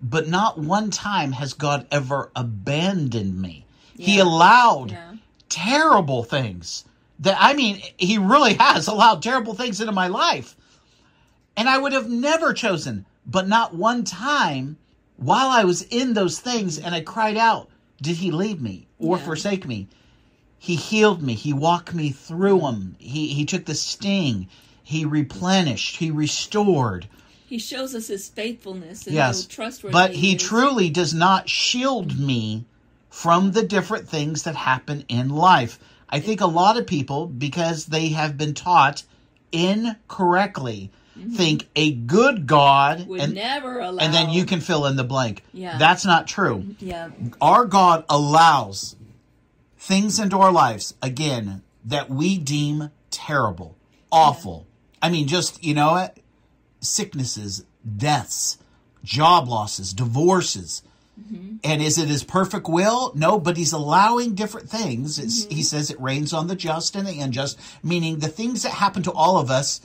but 0.03 0.29
not 0.29 0.59
one 0.59 0.91
time 0.91 1.33
has 1.33 1.55
God 1.55 1.87
ever 1.91 2.31
abandoned 2.37 3.41
me. 3.41 3.65
He 3.97 4.19
allowed 4.21 4.93
Yeah. 4.93 5.13
terrible 5.49 6.23
things 6.23 6.85
that 7.21 7.37
I 7.41 7.55
mean, 7.55 7.83
he 7.97 8.19
really 8.19 8.55
has 8.55 8.87
allowed 8.87 9.23
terrible 9.23 9.55
things 9.55 9.81
into 9.81 9.93
my 9.93 10.07
life. 10.07 10.55
And 11.57 11.69
I 11.69 11.79
would 11.79 11.93
have 11.93 12.09
never 12.09 12.53
chosen, 12.53 13.05
but 13.27 13.49
not 13.49 13.75
one 13.75 14.05
time 14.05 14.77
while 15.17 15.49
I 15.49 15.65
was 15.65 15.83
in 15.83 16.15
those 16.15 16.39
things 16.39 16.79
and 16.79 16.95
I 16.95 17.01
cried 17.01 17.37
out, 17.37 17.69
did 18.01 18.17
he 18.17 18.31
leave 18.31 18.61
me 18.61 18.87
or 18.99 19.17
Yeah. 19.19 19.25
forsake 19.25 19.67
me? 19.67 19.89
He 20.59 20.75
healed 20.77 21.23
me. 21.23 21.35
He 21.35 21.53
walked 21.53 21.95
me 21.95 22.11
through 22.11 22.61
them. 22.61 22.97
He, 22.99 23.29
he 23.29 23.45
took 23.45 23.65
the 23.65 23.75
sting. 23.75 24.49
He 24.83 25.05
replenished. 25.05 25.97
He 25.97 26.11
restored. 26.11 27.09
He 27.47 27.59
shows 27.59 27.95
us 27.95 28.09
His 28.09 28.29
faithfulness 28.29 29.07
and 29.07 29.15
Yes. 29.17 29.47
trustworthy 29.47 29.93
But 29.93 30.13
he 30.15 30.35
is. 30.35 30.43
truly 30.43 30.91
does 30.91 31.15
not 31.15 31.49
shield 31.49 32.19
me 32.19 32.65
from 33.09 33.53
the 33.53 33.63
different 33.63 34.09
things 34.09 34.43
that 34.43 34.57
happen 34.57 35.05
in 35.09 35.29
life. 35.31 35.79
I 36.11 36.21
think 36.21 36.41
a 36.41 36.47
lot 36.47 36.77
of 36.77 36.87
people, 36.87 37.27
because 37.27 37.87
they 37.87 38.09
have 38.09 38.37
been 38.37 38.55
taught 38.55 39.03
incorrectly, 39.53 40.91
Mm-hmm. 41.19 41.35
think 41.35 41.69
a 41.77 41.93
good 41.93 42.47
God 42.47 42.99
Mm-hmm. 43.01 43.09
would 43.11 43.21
and, 43.21 43.35
never 43.35 43.81
allow. 43.81 43.99
and 44.03 44.15
then 44.15 44.31
you 44.31 44.45
can 44.45 44.61
fill 44.61 44.87
in 44.87 44.97
the 44.97 45.05
blank. 45.05 45.43
Yeah. 45.53 45.77
That's 45.79 46.05
not 46.05 46.27
true. 46.29 46.59
Mm-hmm. 46.59 46.87
Yeah. 46.87 47.09
Our 47.41 47.65
God 47.67 48.05
allows 48.09 48.95
things 49.79 50.19
into 50.19 50.39
our 50.39 50.53
lives, 50.53 50.95
again, 51.03 51.63
that 51.85 52.09
we 52.11 52.39
deem 52.39 52.91
terrible, 53.11 53.77
awful. 54.13 54.67
I 55.03 55.09
mean, 55.11 55.27
just, 55.29 55.63
you 55.65 55.75
know 55.75 55.93
what? 55.93 56.19
Sicknesses, 56.81 57.65
deaths, 57.97 58.59
job 59.05 59.49
losses, 59.49 59.93
divorces. 59.93 60.83
Mm-hmm. 61.21 61.57
And 61.65 61.83
is 61.83 61.99
it 61.99 62.09
his 62.09 62.23
perfect 62.23 62.69
will? 62.69 63.13
No, 63.15 63.41
but 63.41 63.57
he's 63.57 63.73
allowing 63.73 64.35
different 64.37 64.69
things. 64.69 65.19
It's, 65.19 65.45
He 65.47 65.63
says 65.65 65.91
it 65.91 66.01
rains 66.01 66.33
on 66.33 66.47
the 66.47 66.55
just 66.55 66.95
and 66.95 67.07
the 67.09 67.19
unjust, 67.21 67.59
meaning 67.83 68.19
the 68.21 68.29
things 68.29 68.63
that 68.63 68.71
happen 68.73 69.03
to 69.03 69.13
all 69.13 69.39
of 69.39 69.51
us, 69.51 69.81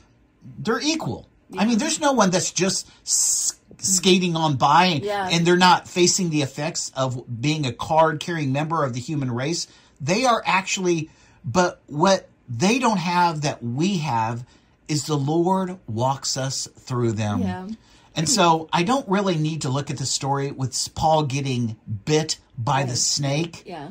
they're 0.59 0.81
equal. 0.81 1.27
I 1.57 1.65
mean, 1.65 1.77
there's 1.77 1.99
no 1.99 2.13
one 2.13 2.31
that's 2.31 2.51
just 2.51 2.87
s- 3.03 3.59
skating 3.77 4.35
on 4.35 4.55
by 4.55 4.85
and, 4.85 5.03
Yeah. 5.03 5.29
and 5.31 5.45
they're 5.45 5.55
not 5.57 5.87
facing 5.87 6.29
the 6.31 6.41
effects 6.41 6.91
of 6.95 7.23
being 7.41 7.65
a 7.65 7.71
card 7.73 8.19
carrying 8.19 8.51
member 8.51 8.83
of 8.83 8.93
the 8.93 8.99
human 8.99 9.29
race. 9.31 9.67
They 10.01 10.25
are 10.25 10.41
actually, 10.45 11.09
but 11.45 11.81
what 11.87 12.27
they 12.49 12.79
don't 12.79 12.97
have 12.97 13.41
that 13.41 13.63
we 13.63 13.99
have 13.99 14.45
is 14.87 15.05
the 15.05 15.17
Lord 15.17 15.77
walks 15.87 16.37
us 16.37 16.67
through 16.75 17.11
them. 17.13 17.41
Yeah. 17.41 17.67
And 18.15 18.27
so 18.29 18.67
I 18.73 18.83
don't 18.83 19.07
really 19.07 19.35
need 19.37 19.61
to 19.63 19.69
look 19.69 19.89
at 19.89 19.97
the 19.97 20.05
story 20.05 20.51
with 20.51 20.89
Paul 20.95 21.23
getting 21.23 21.77
bit 22.05 22.37
by 22.57 22.83
the 22.83 22.95
snake. 22.95 23.63
Yeah. 23.65 23.89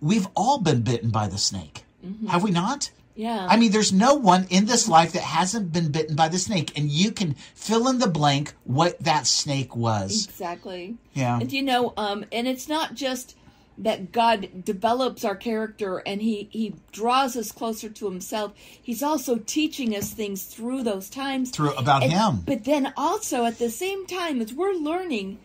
We've 0.00 0.26
all 0.34 0.58
been 0.58 0.82
bitten 0.82 1.10
by 1.10 1.28
the 1.28 1.38
snake. 1.38 1.84
Mm-hmm. 2.04 2.26
Have 2.28 2.42
we 2.42 2.50
not? 2.50 2.90
Yeah. 3.14 3.46
I 3.48 3.56
mean, 3.58 3.72
there's 3.72 3.92
no 3.92 4.14
one 4.14 4.46
in 4.48 4.64
this 4.66 4.88
life 4.88 5.12
that 5.12 5.22
hasn't 5.22 5.72
been 5.72 5.90
bitten 5.92 6.16
by 6.16 6.28
the 6.28 6.38
snake, 6.38 6.72
and 6.78 6.88
you 6.90 7.10
can 7.12 7.34
fill 7.54 7.88
in 7.88 7.98
the 7.98 8.06
blank 8.08 8.54
what 8.64 8.98
that 9.00 9.26
snake 9.26 9.76
was. 9.76 10.24
Exactly. 10.26 10.96
Yeah. 11.12 11.38
And 11.38 11.52
you 11.52 11.62
know, 11.62 11.92
um, 11.96 12.24
and 12.32 12.48
it's 12.48 12.68
not 12.68 12.94
just 12.94 13.36
that 13.78 14.12
God 14.12 14.64
develops 14.64 15.24
our 15.24 15.34
character 15.34 16.02
and 16.06 16.20
he 16.20 16.46
he 16.52 16.74
draws 16.92 17.36
us 17.36 17.50
closer 17.52 17.88
to 17.88 18.04
himself. 18.04 18.52
He's 18.56 19.02
also 19.02 19.36
teaching 19.38 19.96
us 19.96 20.10
things 20.12 20.44
through 20.44 20.82
those 20.82 21.08
times. 21.08 21.50
Through 21.50 21.72
about 21.74 22.02
And- 22.02 22.12
him. 22.12 22.42
But 22.46 22.64
then 22.64 22.92
also 22.98 23.44
at 23.46 23.58
the 23.58 23.70
same 23.70 24.06
time 24.06 24.40
as 24.42 24.52
we're 24.52 24.74
learning, 24.74 25.38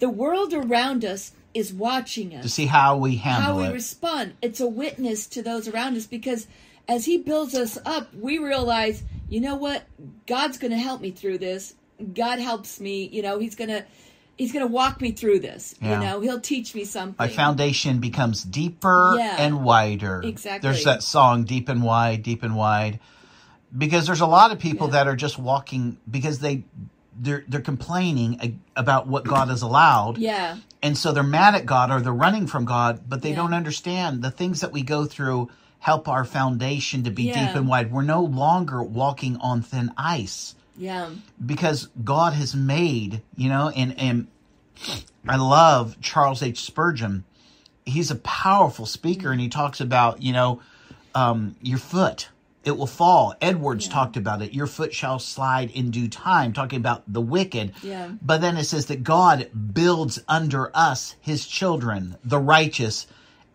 the 0.00 0.08
world 0.08 0.52
around 0.54 1.04
us 1.04 1.32
is 1.54 1.72
watching 1.72 2.34
us 2.34 2.42
To 2.42 2.48
see 2.48 2.66
how 2.66 2.96
we 2.96 3.16
handle 3.16 3.42
how 3.54 3.58
we 3.60 3.66
it. 3.68 3.72
respond. 3.72 4.32
It's 4.42 4.60
a 4.60 4.66
witness 4.66 5.26
to 5.28 5.42
those 5.42 5.68
around 5.68 5.96
us 5.96 6.06
because 6.06 6.46
as 6.88 7.04
He 7.04 7.18
builds 7.18 7.54
us 7.54 7.78
up, 7.84 8.12
we 8.14 8.38
realize, 8.38 9.02
you 9.28 9.40
know 9.40 9.56
what? 9.56 9.84
God's 10.26 10.58
going 10.58 10.70
to 10.72 10.78
help 10.78 11.00
me 11.00 11.10
through 11.10 11.38
this. 11.38 11.74
God 12.14 12.38
helps 12.38 12.78
me. 12.80 13.08
You 13.12 13.22
know, 13.22 13.38
He's 13.38 13.54
going 13.54 13.70
to. 13.70 13.84
He's 14.38 14.52
going 14.52 14.66
to 14.66 14.70
walk 14.70 15.00
me 15.00 15.12
through 15.12 15.38
this. 15.40 15.74
Yeah. 15.80 15.98
You 15.98 16.06
know, 16.06 16.20
he'll 16.20 16.40
teach 16.42 16.74
me 16.74 16.84
something. 16.84 17.16
My 17.18 17.26
foundation 17.28 18.00
becomes 18.00 18.42
deeper 18.42 19.14
Yeah. 19.16 19.36
and 19.38 19.64
wider. 19.64 20.20
Exactly. 20.22 20.68
There's 20.68 20.84
that 20.84 21.02
song, 21.02 21.44
Deep 21.44 21.70
and 21.70 21.82
Wide, 21.82 22.22
Deep 22.22 22.42
and 22.42 22.54
Wide. 22.54 23.00
Because 23.76 24.06
there's 24.06 24.20
a 24.20 24.26
lot 24.26 24.52
of 24.52 24.58
people 24.58 24.88
Yeah. 24.88 24.92
that 24.92 25.08
are 25.08 25.16
just 25.16 25.38
walking 25.38 25.96
because 26.10 26.40
they 26.40 26.64
they're 27.18 27.44
they're 27.48 27.62
complaining 27.62 28.60
about 28.76 29.06
what 29.06 29.24
God 29.24 29.48
has 29.48 29.62
allowed. 29.62 30.18
Yeah. 30.18 30.58
And 30.82 30.98
so 30.98 31.12
they're 31.12 31.22
mad 31.22 31.54
at 31.54 31.64
God 31.64 31.90
or 31.90 32.02
they're 32.02 32.12
running 32.12 32.46
from 32.46 32.66
God, 32.66 33.00
but 33.08 33.22
they 33.22 33.30
Yeah. 33.30 33.36
don't 33.36 33.54
understand 33.54 34.20
the 34.22 34.30
things 34.30 34.60
that 34.60 34.70
we 34.70 34.82
go 34.82 35.06
through 35.06 35.48
help 35.78 36.08
our 36.08 36.24
foundation 36.24 37.04
to 37.04 37.10
be 37.10 37.24
Yeah. 37.24 37.46
deep 37.46 37.56
and 37.56 37.68
wide. 37.68 37.92
We're 37.92 38.02
no 38.02 38.22
longer 38.22 38.82
walking 38.82 39.36
on 39.38 39.62
thin 39.62 39.92
ice 39.96 40.54
Yeah. 40.76 41.10
because 41.44 41.88
God 42.04 42.32
has 42.34 42.54
made, 42.54 43.22
you 43.36 43.48
know, 43.48 43.68
and 43.70 43.98
and 43.98 44.26
I 45.28 45.36
love 45.36 46.00
Charles 46.00 46.42
H. 46.42 46.60
Spurgeon. 46.60 47.24
He's 47.84 48.10
a 48.10 48.16
powerful 48.16 48.84
speaker, 48.86 49.30
and 49.32 49.40
he 49.40 49.48
talks 49.48 49.80
about, 49.80 50.22
you 50.22 50.32
know, 50.32 50.60
um, 51.14 51.56
your 51.62 51.78
foot 51.78 52.28
it 52.64 52.76
will 52.76 52.88
fall. 52.88 53.32
Edwards 53.40 53.86
talked 53.86 54.16
about 54.16 54.42
it. 54.42 54.52
Your 54.52 54.66
foot 54.66 54.92
shall 54.92 55.20
slide 55.20 55.70
in 55.70 55.92
due 55.92 56.08
time, 56.08 56.52
talking 56.52 56.78
about 56.80 57.04
the 57.06 57.20
wicked. 57.20 57.72
Yeah. 57.80 58.08
But 58.20 58.40
then 58.40 58.56
it 58.56 58.64
says 58.64 58.86
that 58.86 59.04
God 59.04 59.48
builds 59.72 60.18
under 60.26 60.72
us, 60.76 61.14
His 61.20 61.46
children, 61.46 62.16
the 62.24 62.40
righteous, 62.40 63.06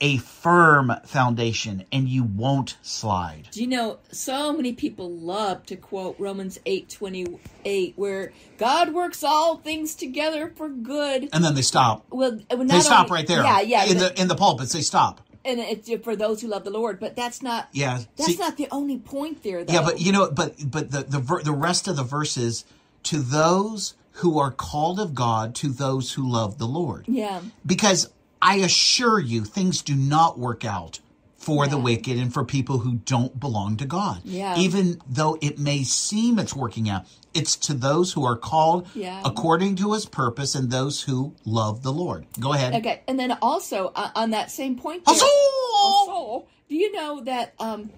a 0.01 0.17
firm 0.17 0.91
foundation, 1.05 1.85
and 1.91 2.09
you 2.09 2.23
won't 2.23 2.75
slide. 2.81 3.47
Do 3.51 3.61
you 3.61 3.67
know 3.67 3.99
so 4.11 4.51
many 4.51 4.73
people 4.73 5.09
love 5.11 5.65
to 5.67 5.75
quote 5.75 6.15
Romans 6.19 6.59
eight 6.65 6.89
twenty 6.89 7.25
eight, 7.63 7.93
where 7.95 8.33
God 8.57 8.93
works 8.93 9.23
all 9.23 9.57
things 9.57 9.95
together 9.95 10.51
for 10.55 10.67
good. 10.69 11.29
And 11.31 11.43
then 11.43 11.55
they 11.55 11.61
stop. 11.61 12.05
Well, 12.09 12.39
uh, 12.49 12.55
not 12.55 12.67
They 12.67 12.79
stop 12.81 13.05
only- 13.09 13.19
right 13.21 13.27
there. 13.27 13.43
Yeah, 13.43 13.61
yeah. 13.61 13.85
In 13.85 13.97
but- 13.99 14.15
the 14.15 14.21
in 14.21 14.27
the 14.27 14.35
pulpits, 14.35 14.73
they 14.73 14.81
stop. 14.81 15.21
and 15.45 15.59
it's 15.59 15.89
for 16.03 16.15
those 16.15 16.41
who 16.41 16.47
love 16.47 16.63
the 16.63 16.69
Lord. 16.71 16.99
But 16.99 17.15
that's 17.15 17.41
not. 17.41 17.69
Yeah. 17.71 18.01
That's 18.17 18.33
See- 18.33 18.37
not 18.37 18.57
the 18.57 18.67
only 18.71 18.97
point 18.97 19.43
there, 19.43 19.63
though. 19.63 19.73
Yeah, 19.73 19.83
but 19.83 20.01
you 20.01 20.11
know, 20.11 20.29
but 20.31 20.55
but 20.69 20.91
the 20.91 21.03
the 21.03 21.19
ver- 21.19 21.43
the 21.43 21.51
rest 21.53 21.87
of 21.87 21.95
the 21.95 22.03
verses 22.03 22.65
to 23.03 23.19
those 23.19 23.93
who 24.15 24.37
are 24.39 24.51
called 24.51 24.99
of 24.99 25.15
God, 25.15 25.55
to 25.55 25.69
those 25.69 26.13
who 26.13 26.27
love 26.29 26.57
the 26.57 26.65
Lord, 26.67 27.05
yeah, 27.07 27.41
because 27.65 28.09
I 28.41 28.55
assure 28.57 29.19
you, 29.19 29.43
things 29.43 29.81
do 29.81 29.95
not 29.95 30.39
work 30.39 30.65
out 30.65 30.99
for 31.37 31.65
the 31.67 31.77
wicked 31.77 32.17
and 32.17 32.31
for 32.31 32.43
people 32.45 32.79
who 32.79 32.95
don't 33.05 33.39
belong 33.39 33.75
to 33.77 33.85
God. 33.85 34.21
Yeah. 34.23 34.55
Even 34.57 35.01
though 35.09 35.37
it 35.41 35.57
may 35.57 35.83
seem 35.83 36.37
it's 36.37 36.55
working 36.55 36.87
out, 36.87 37.05
it's 37.33 37.55
to 37.55 37.73
those 37.73 38.13
who 38.13 38.23
are 38.25 38.35
called 38.37 38.87
Yeah. 38.93 39.21
according 39.25 39.75
to 39.77 39.93
His 39.93 40.05
purpose 40.05 40.53
and 40.53 40.69
those 40.69 41.01
who 41.01 41.33
love 41.43 41.81
the 41.81 41.91
Lord. 41.91 42.27
Go 42.39 42.53
ahead. 42.53 42.75
okay. 42.75 43.01
And 43.07 43.19
then 43.19 43.31
also 43.41 43.91
uh, 43.95 44.11
on 44.15 44.29
that 44.31 44.51
same 44.51 44.75
point, 44.77 45.03
there, 45.05 45.15
Huzzah! 45.15 45.25
also, 45.83 46.47
do 46.69 46.75
you 46.75 46.91
know 46.91 47.21
that 47.21 47.53
um, 47.59 47.89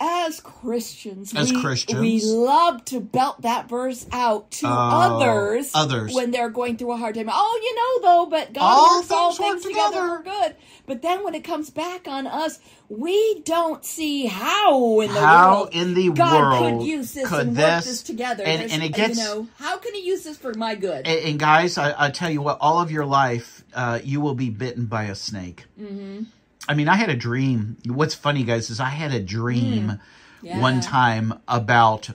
as 0.00 0.40
Christians, 0.40 1.32
As 1.34 1.52
we, 1.52 1.60
Christians. 1.60 2.00
we 2.00 2.20
love 2.22 2.84
to 2.86 3.00
belt 3.00 3.42
that 3.42 3.68
verse 3.68 4.06
out 4.12 4.50
to 4.52 4.66
Oh, 4.66 4.70
others, 4.70 5.70
others. 5.74 6.12
when 6.12 6.30
they're 6.30 6.50
going 6.50 6.76
through 6.76 6.92
a 6.92 6.96
hard 6.96 7.14
time. 7.14 7.28
Oh, 7.32 7.60
you 7.62 7.74
know, 7.74 8.08
though, 8.08 8.26
but 8.30 8.52
God 8.52 8.62
All 8.62 8.98
works 8.98 9.10
all 9.10 9.32
things 9.34 9.62
together 9.62 9.90
together. 9.92 10.16
for 10.16 10.22
good. 10.24 10.56
But 10.86 11.02
then 11.02 11.24
when 11.24 11.34
it 11.34 11.44
comes 11.44 11.70
back 11.70 12.06
on 12.08 12.26
us, 12.26 12.58
we 12.88 13.40
don't 13.44 13.84
see 13.84 14.26
how 14.26 15.00
in 15.00 15.12
the 15.14 15.20
How 15.20 15.54
world 15.60 15.68
in 15.72 15.94
the 15.94 16.10
God 16.10 16.32
world 16.62 16.80
could 16.80 16.86
use 16.86 17.12
this 17.12 17.28
could 17.28 17.46
and 17.48 17.56
this- 17.56 17.64
work 17.64 17.84
this 17.84 18.02
together. 18.02 18.44
and- 18.44 18.70
and 18.70 18.82
it 18.82 18.90
gets- 18.92 19.16
you 19.18 19.24
know, 19.24 19.46
how 19.58 19.78
can 19.78 19.94
He 19.94 20.00
use 20.00 20.24
this 20.24 20.36
for 20.36 20.52
my 20.54 20.74
good? 20.74 21.06
And, 21.06 21.20
and 21.20 21.38
guys, 21.38 21.78
I, 21.78 21.94
I 22.06 22.10
tell 22.10 22.30
you 22.30 22.42
what, 22.42 22.58
all 22.60 22.80
of 22.80 22.90
your 22.90 23.06
life, 23.06 23.64
uh, 23.74 24.00
you 24.04 24.20
will 24.20 24.34
be 24.34 24.50
bitten 24.50 24.86
by 24.86 25.04
a 25.04 25.14
snake. 25.14 25.64
Mm-hmm. 25.80 26.24
I 26.68 26.74
mean, 26.74 26.88
I 26.88 26.96
had 26.96 27.10
a 27.10 27.16
dream. 27.16 27.76
What's 27.86 28.14
funny, 28.14 28.42
guys, 28.44 28.70
is 28.70 28.80
I 28.80 28.88
had 28.90 29.12
a 29.12 29.20
dream 29.20 29.88
Mm. 29.88 30.00
Yeah. 30.42 30.60
one 30.60 30.80
time 30.80 31.34
about 31.48 32.10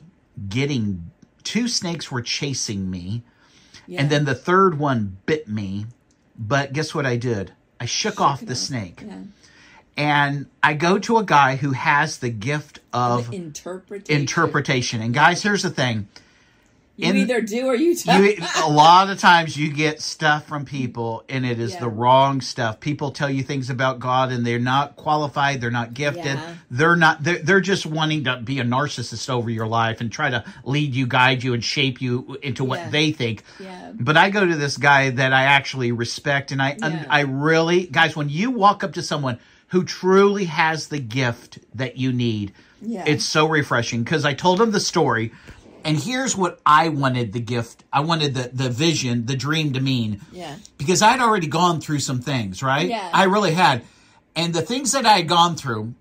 getting 0.49 1.11
two 1.43 1.67
snakes 1.67 2.11
were 2.11 2.21
chasing 2.21 2.89
me, 2.91 3.23
Yeah. 3.87 4.01
and 4.01 4.09
then 4.09 4.25
the 4.25 4.35
third 4.35 4.77
one 4.77 5.17
bit 5.25 5.47
me. 5.47 5.87
But 6.37 6.73
guess 6.73 6.93
what 6.93 7.05
I 7.05 7.15
did? 7.17 7.53
I 7.79 7.85
shook, 7.85 8.21
off 8.21 8.41
the 8.41 8.51
off. 8.51 8.57
snake, 8.57 9.03
Yeah. 9.05 9.17
and 9.97 10.45
I 10.61 10.73
go 10.73 10.99
to 10.99 11.17
a 11.17 11.23
guy 11.23 11.55
who 11.55 11.71
has 11.71 12.17
the 12.19 12.29
gift 12.29 12.79
of 12.93 13.33
interpretation. 13.33 14.21
interpretation. 14.21 15.01
And 15.01 15.13
guys, 15.13 15.41
here's 15.43 15.63
the 15.63 15.69
thing. 15.69 16.07
You 16.99 17.09
in- 17.11 17.17
either 17.17 17.41
do 17.41 17.67
or 17.67 17.75
you 17.75 17.95
don't. 17.95 18.23
you 18.25 18.37
a 18.63 18.69
lot 18.69 19.09
of 19.09 19.19
times 19.19 19.55
you 19.55 19.71
get 19.71 20.01
stuff 20.01 20.45
from 20.47 20.65
people 20.77 21.23
and 21.29 21.45
it 21.45 21.59
is 21.59 21.73
Yeah. 21.73 21.79
the 21.81 21.89
wrong 21.89 22.41
stuff 22.41 22.79
people 22.79 23.11
tell 23.11 23.29
you 23.29 23.41
things 23.43 23.69
about 23.69 23.99
god 23.99 24.31
and 24.31 24.45
they're 24.45 24.59
not 24.59 24.95
qualified 24.97 25.61
they're 25.61 25.71
not 25.71 25.93
gifted 25.93 26.25
Yeah. 26.25 26.53
they're 26.69 26.95
not 26.97 27.23
they're, 27.23 27.39
they're 27.39 27.61
just 27.61 27.85
wanting 27.85 28.25
to 28.25 28.37
be 28.37 28.59
a 28.59 28.63
narcissist 28.63 29.29
over 29.29 29.49
your 29.49 29.67
life 29.67 30.01
and 30.01 30.11
try 30.11 30.29
to 30.29 30.43
lead 30.65 30.93
you 30.93 31.07
guide 31.07 31.41
you 31.43 31.53
and 31.53 31.63
shape 31.63 32.01
you 32.01 32.37
into 32.43 32.63
what 32.65 32.79
Yeah. 32.79 32.89
they 32.89 33.11
think 33.13 33.43
Yeah. 33.59 33.91
but 33.97 34.17
i 34.17 34.29
go 34.29 34.45
to 34.45 34.55
this 34.57 34.75
guy 34.77 35.09
that 35.11 35.31
i 35.31 35.43
actually 35.43 35.91
respect 35.93 36.51
and 36.51 36.61
i 36.61 36.75
i 37.09 37.21
really 37.21 37.85
guys 37.85 38.15
when 38.15 38.27
you 38.29 38.51
walk 38.51 38.83
up 38.83 38.93
to 38.93 39.01
someone 39.01 39.39
who 39.69 39.83
truly 39.85 40.45
has 40.45 40.87
the 40.87 40.99
gift 40.99 41.59
that 41.75 41.95
you 41.97 42.11
need 42.11 42.51
Yeah. 42.81 43.03
it's 43.05 43.23
so 43.25 43.45
refreshing 43.47 44.03
because 44.03 44.25
I 44.25 44.33
told 44.33 44.59
him 44.61 44.71
the 44.71 44.79
story, 44.79 45.31
and 45.89 45.97
here's 45.97 46.37
what 46.37 46.59
I 46.67 46.89
wanted 46.89 47.33
the 47.33 47.39
gift, 47.39 47.83
I 47.91 48.01
wanted 48.01 48.35
the 48.35 48.51
the 48.53 48.69
vision, 48.69 49.25
the 49.25 49.35
dream 49.35 49.73
to 49.73 49.79
mean. 49.79 50.21
Yeah. 50.31 50.55
Because 50.77 51.01
I'd 51.01 51.19
already 51.19 51.47
gone 51.47 51.81
through 51.81 51.99
some 51.99 52.21
things, 52.21 52.61
right? 52.61 52.87
Yeah. 52.87 53.09
I 53.11 53.23
really 53.23 53.53
had, 53.53 53.83
and 54.35 54.53
the 54.53 54.61
things 54.61 54.91
that 54.91 55.07
I 55.07 55.13
had 55.13 55.27
gone 55.27 55.55
through, 55.55 55.95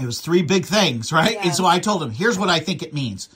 it 0.00 0.06
was 0.06 0.20
three 0.20 0.42
big 0.42 0.66
things, 0.66 1.12
right? 1.12 1.32
Yeah. 1.32 1.46
And 1.46 1.54
so 1.54 1.66
I 1.66 1.80
told 1.80 2.00
him, 2.00 2.12
here's 2.12 2.38
what 2.38 2.48
I 2.48 2.60
think 2.60 2.80
it 2.80 2.94
means, 2.94 3.28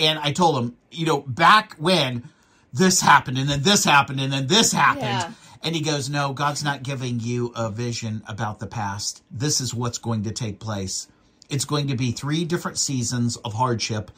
and 0.00 0.18
I 0.18 0.32
told 0.32 0.58
him, 0.58 0.76
you 0.90 1.06
know, 1.06 1.20
back 1.20 1.76
when 1.78 2.28
this 2.72 3.00
happened, 3.00 3.38
and 3.38 3.48
then 3.48 3.62
this 3.62 3.84
happened, 3.84 4.20
and 4.20 4.32
then 4.32 4.48
this 4.48 4.72
happened. 4.72 5.04
Yeah. 5.04 5.32
And 5.62 5.76
he 5.76 5.80
goes, 5.80 6.10
No, 6.10 6.32
God's 6.32 6.64
not 6.64 6.82
giving 6.82 7.20
you 7.20 7.52
a 7.54 7.70
vision 7.70 8.24
about 8.26 8.58
the 8.58 8.66
past. 8.66 9.22
This 9.30 9.60
is 9.60 9.72
what's 9.72 9.98
going 9.98 10.24
to 10.24 10.32
take 10.32 10.58
place. 10.58 11.06
It's 11.50 11.64
going 11.64 11.88
to 11.88 11.96
be 11.96 12.12
three 12.12 12.44
different 12.44 12.78
seasons 12.78 13.36
of 13.38 13.54
hardship. 13.54 14.10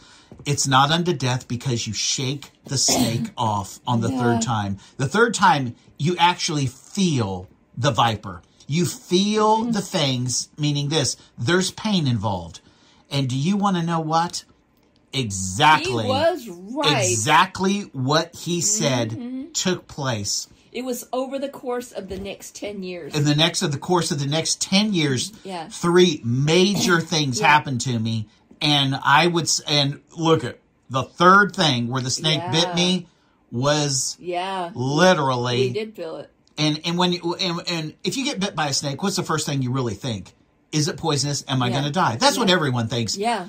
It's 0.45 0.67
not 0.67 0.91
unto 0.91 1.13
death 1.13 1.49
because 1.49 1.87
you 1.87 1.93
shake 1.93 2.51
the 2.65 2.79
snake 2.79 3.31
off 3.39 3.81
on 3.87 4.01
the 4.01 4.11
Yeah. 4.11 4.19
third 4.19 4.43
time. 4.43 4.79
The 4.97 5.09
third 5.09 5.35
time, 5.35 5.75
you 5.99 6.17
actually 6.19 6.67
feel 6.67 7.49
the 7.77 7.91
viper. 7.91 8.43
You 8.67 8.85
feel 8.87 9.59
Mm-hmm. 9.59 9.73
the 9.73 9.83
fangs, 9.83 10.49
meaning 10.59 10.89
this 10.89 11.17
there's 11.39 11.71
pain 11.71 12.07
involved. 12.07 12.61
And 13.11 13.29
do 13.29 13.37
you 13.37 13.57
want 13.57 13.77
to 13.77 13.83
know 13.83 14.01
what? 14.01 14.45
Exactly. 15.13 16.05
He 16.05 16.09
was 16.09 16.49
right. 16.49 17.09
Exactly 17.11 17.83
what 17.93 18.35
he 18.35 18.61
said 18.61 19.11
Mm-hmm. 19.11 19.53
took 19.53 19.87
place 19.87 20.49
It 20.77 20.85
was 20.85 21.09
over 21.13 21.39
the 21.39 21.49
course 21.49 21.91
of 21.93 22.09
the 22.09 22.19
next 22.19 22.55
10 22.55 22.83
years. 22.83 23.15
in 23.15 23.25
the 23.25 23.35
next 23.35 23.63
of 23.63 23.73
the 23.73 23.79
course 23.79 24.11
of 24.11 24.19
the 24.21 24.27
next 24.27 24.61
10 24.61 24.93
years 24.93 25.33
Yeah. 25.43 25.69
three 25.69 26.21
major 26.25 27.01
things 27.13 27.41
Yeah. 27.41 27.47
happened 27.49 27.81
to 27.83 27.99
me 27.99 28.29
and 28.61 28.95
i 29.03 29.27
would 29.27 29.49
and 29.67 30.01
look 30.17 30.45
at 30.45 30.59
the 30.91 31.03
third 31.03 31.55
thing 31.57 31.89
where 31.89 32.03
the 32.03 32.11
snake 32.11 32.41
Yeah. 32.45 32.53
bit 32.53 32.75
me 32.75 33.07
was 33.51 34.17
yeah. 34.21 34.71
literally 34.75 35.69
We 35.69 35.73
did 35.73 35.95
feel 35.97 36.17
it. 36.17 36.31
and 36.59 36.81
and 36.85 36.99
when 36.99 37.13
you 37.13 37.35
and, 37.37 37.61
and 37.69 37.95
if 38.05 38.17
you 38.17 38.25
get 38.25 38.39
bit 38.41 38.55
by 38.55 38.69
a 38.69 38.73
snake 38.73 39.03
what's 39.03 39.17
the 39.17 39.23
first 39.23 39.47
thing 39.47 39.63
you 39.63 39.71
really 39.73 39.95
think 39.95 40.35
Is 40.73 40.89
it 40.89 40.97
poisonous? 40.99 41.45
Am 41.49 41.63
I 41.63 41.67
Yeah. 41.69 41.73
going 41.73 41.85
to 41.85 41.91
die? 41.93 42.17
That's 42.17 42.37
what 42.39 42.51
everyone 42.51 42.89
thinks. 42.89 43.17
Yeah. 43.17 43.47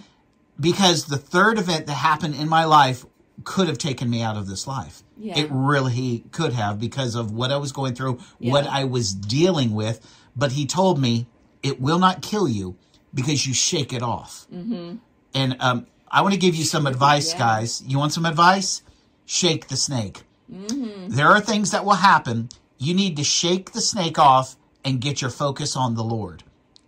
Because 0.59 1.05
the 1.05 1.17
third 1.17 1.57
event 1.57 1.87
that 1.87 1.93
happened 1.95 2.35
in 2.35 2.47
my 2.47 2.63
life 2.65 3.05
could 3.43 3.67
have 3.67 3.77
taken 3.77 4.09
me 4.09 4.21
out 4.21 4.35
of 4.37 4.47
this 4.47 4.67
life. 4.67 5.03
Yeah. 5.17 5.37
It 5.37 5.47
really 5.51 6.25
could 6.31 6.53
have 6.53 6.79
because 6.79 7.15
of 7.15 7.31
what 7.31 7.51
I 7.51 7.57
was 7.57 7.71
going 7.71 7.95
through, 7.95 8.19
what 8.39 8.65
I 8.65 8.83
was 8.83 9.13
dealing 9.13 9.73
with. 9.73 10.05
But 10.35 10.51
he 10.53 10.65
told 10.65 10.99
me 10.99 11.27
it 11.63 11.79
will 11.81 11.99
not 11.99 12.21
kill 12.21 12.47
you 12.47 12.75
because 13.13 13.47
you 13.47 13.53
shake 13.53 13.93
it 13.93 14.03
off. 14.03 14.45
Mm-hmm. 14.53 14.97
And 15.33 15.57
um, 15.59 15.87
I 16.09 16.21
want 16.21 16.33
to 16.33 16.39
give 16.39 16.55
you 16.55 16.63
some 16.63 16.87
advice, 16.87 17.33
Yeah. 17.33 17.39
guys. 17.39 17.83
You 17.85 17.97
want 17.97 18.13
some 18.13 18.25
advice? 18.25 18.81
Shake 19.25 19.67
the 19.67 19.77
snake. 19.77 20.23
Mm-hmm. 20.51 21.09
There 21.09 21.27
are 21.27 21.41
things 21.41 21.71
that 21.71 21.83
will 21.85 21.93
happen. 21.93 22.49
You 22.77 22.93
need 22.93 23.17
to 23.17 23.23
shake 23.23 23.71
the 23.71 23.81
snake 23.81 24.17
off 24.19 24.55
and 24.85 25.01
get 25.01 25.21
your 25.21 25.31
focus 25.31 25.75
on 25.75 25.95
the 25.95 26.03
Lord. 26.03 26.43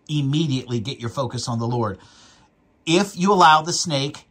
Immediately 0.08 0.79
get 0.79 1.00
your 1.00 1.10
focus 1.10 1.48
on 1.48 1.60
the 1.60 1.68
Lord. 1.68 2.00
If 2.86 3.18
you 3.18 3.34
allow 3.34 3.62
the 3.62 3.74
snake 3.74 4.25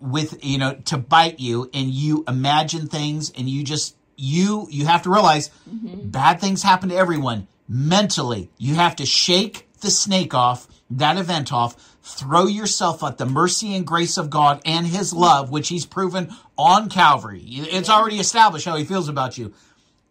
with 0.00 0.44
you 0.44 0.58
know 0.58 0.74
to 0.86 0.98
bite 0.98 1.40
you 1.40 1.70
and 1.74 1.90
you 1.90 2.24
imagine 2.28 2.86
things 2.86 3.30
and 3.30 3.48
you 3.48 3.62
just 3.62 3.96
you 4.16 4.66
you 4.70 4.86
have 4.86 5.02
to 5.02 5.10
realize 5.10 5.50
mm-hmm. 5.68 6.08
bad 6.08 6.40
things 6.40 6.62
happen 6.62 6.88
to 6.88 6.96
everyone. 6.96 7.46
Mentally 7.68 8.50
you 8.58 8.74
have 8.74 8.96
to 8.96 9.06
shake 9.06 9.68
the 9.80 9.90
snake 9.90 10.34
off 10.34 10.66
that 10.90 11.16
event 11.16 11.52
off 11.52 11.96
throw 12.02 12.46
yourself 12.46 13.02
at 13.02 13.16
the 13.16 13.24
mercy 13.26 13.74
and 13.74 13.86
grace 13.86 14.18
of 14.18 14.28
god 14.28 14.60
and 14.66 14.86
his 14.86 15.14
love 15.14 15.50
which 15.50 15.68
he's 15.68 15.86
proven 15.86 16.30
on 16.56 16.88
calvary. 16.88 17.42
It's 17.46 17.88
already 17.88 18.18
established 18.18 18.66
how 18.66 18.76
he 18.76 18.84
feels 18.84 19.08
about 19.08 19.38
you. 19.38 19.52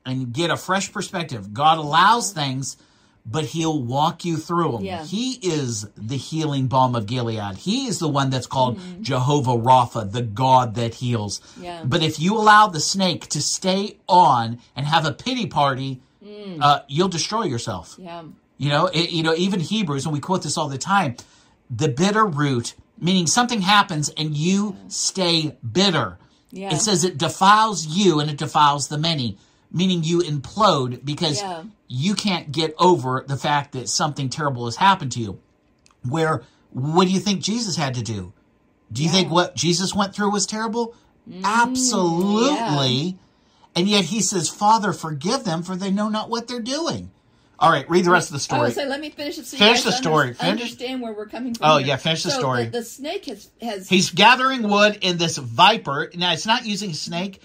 And 0.06 0.34
get 0.34 0.52
a 0.52 0.58
fresh 0.58 0.92
perspective. 0.92 1.54
God 1.54 1.78
allows 1.78 2.34
things 2.34 2.76
but 3.26 3.46
he'll 3.46 3.82
walk 3.82 4.26
you 4.26 4.38
through 4.38 4.74
them. 4.74 4.84
Yeah. 4.84 5.04
He 5.04 5.34
is 5.42 5.88
the 5.96 6.18
healing 6.18 6.68
balm 6.68 6.94
of 6.96 7.06
Gilead. 7.06 7.58
He 7.58 7.88
is 7.88 8.00
the 8.00 8.10
one 8.10 8.30
that's 8.30 8.48
called 8.48 8.80
Jehovah 9.02 9.52
Rapha, 9.58 10.12
the 10.12 10.22
God 10.22 10.76
that 10.76 10.96
heals. 10.96 11.40
Mm-hmm. 11.40 11.64
Yeah. 11.64 11.84
But 11.86 12.04
if 12.04 12.20
you 12.20 12.36
allow 12.38 12.68
the 12.68 12.82
snake 12.82 13.28
to 13.30 13.42
stay 13.42 13.98
on 14.10 14.60
and 14.76 14.86
have 14.86 15.06
a 15.06 15.14
pity 15.14 15.48
party, 15.48 16.02
uh, 16.60 16.80
you'll 16.88 17.10
destroy 17.10 17.44
yourself. 17.44 17.96
Yeah. 17.98 18.24
You 18.58 18.70
know, 18.70 18.88
it, 18.88 19.12
you 19.12 19.24
know, 19.24 19.34
even 19.36 19.60
Hebrews, 19.60 20.06
and 20.06 20.14
we 20.14 20.20
quote 20.20 20.44
this 20.44 20.58
all 20.58 20.70
the 20.70 20.78
time, 20.78 21.16
the 21.70 21.88
bitter 21.90 22.26
root, 22.26 22.76
meaning 23.00 23.28
something 23.28 23.62
happens 23.62 24.10
and 24.10 24.36
you 24.36 24.76
stay 24.88 25.58
bitter. 25.70 26.18
Yeah. 26.52 26.74
It 26.74 26.80
says 26.80 27.04
it 27.04 27.18
defiles 27.18 27.88
you 27.88 28.20
and 28.20 28.30
it 28.30 28.38
defiles 28.38 28.88
the 28.88 28.98
many, 28.98 29.38
meaning 29.74 30.04
you 30.04 30.20
implode 30.20 31.04
because 31.04 31.42
Yeah. 31.42 31.64
you 31.88 32.14
can't 32.16 32.52
get 32.52 32.74
over 32.78 33.26
the 33.28 33.36
fact 33.38 33.72
that 33.74 33.90
something 33.90 34.30
terrible 34.30 34.66
has 34.66 34.76
happened 34.78 35.12
to 35.14 35.20
you. 35.20 35.40
Where, 36.08 36.44
what 36.72 37.08
do 37.08 37.12
you 37.14 37.20
think 37.20 37.42
Jesus 37.42 37.76
had 37.76 37.96
to 37.96 38.02
do? 38.04 38.34
Do 38.92 39.04
you 39.04 39.10
think 39.10 39.32
what 39.32 39.56
Jesus 39.56 39.96
went 39.96 40.14
through 40.14 40.30
was 40.32 40.46
terrible? 40.46 40.94
Mm, 41.30 41.44
Absolutely. 41.44 43.18
And 43.76 43.90
yet 43.90 44.06
he 44.06 44.22
says, 44.22 44.50
Father, 44.50 44.94
forgive 44.94 45.44
them, 45.46 45.64
for 45.64 45.76
they 45.76 45.90
know 45.90 46.10
not 46.10 46.30
what 46.30 46.48
they're 46.48 46.60
doing. 46.62 47.10
All 47.60 47.72
right, 47.72 47.90
read 47.90 48.04
the 48.06 48.12
rest 48.12 48.28
of 48.28 48.34
the 48.34 48.38
I 48.38 48.40
story. 48.40 48.60
Oh, 48.60 48.64
would 48.66 48.74
say, 48.74 48.86
let 48.88 49.00
me 49.00 49.10
finish 49.10 49.38
it. 49.38 49.46
So 49.46 49.58
Finish 49.58 49.84
the 49.84 49.92
story. 49.92 50.28
under- 50.30 50.34
Finish- 50.40 50.62
Understand 50.62 51.02
where 51.02 51.14
we're 51.14 51.28
coming 51.28 51.54
from. 51.56 51.68
Oh, 51.70 51.78
here. 51.78 51.88
yeah, 51.88 51.96
finish 51.96 52.24
the 52.24 52.32
So 52.32 52.40
story. 52.40 52.66
The, 52.66 52.72
the 52.80 52.84
snake 52.84 53.26
has 53.26 53.50
has 53.62 53.88
He's 53.90 54.12
gathering 54.12 54.64
wood 54.70 54.98
in 55.02 55.18
this 55.18 55.38
viper. 55.38 56.12
Now, 56.16 56.34
it's 56.34 56.46
not 56.46 56.66
using 56.66 56.94
snake 56.94 57.42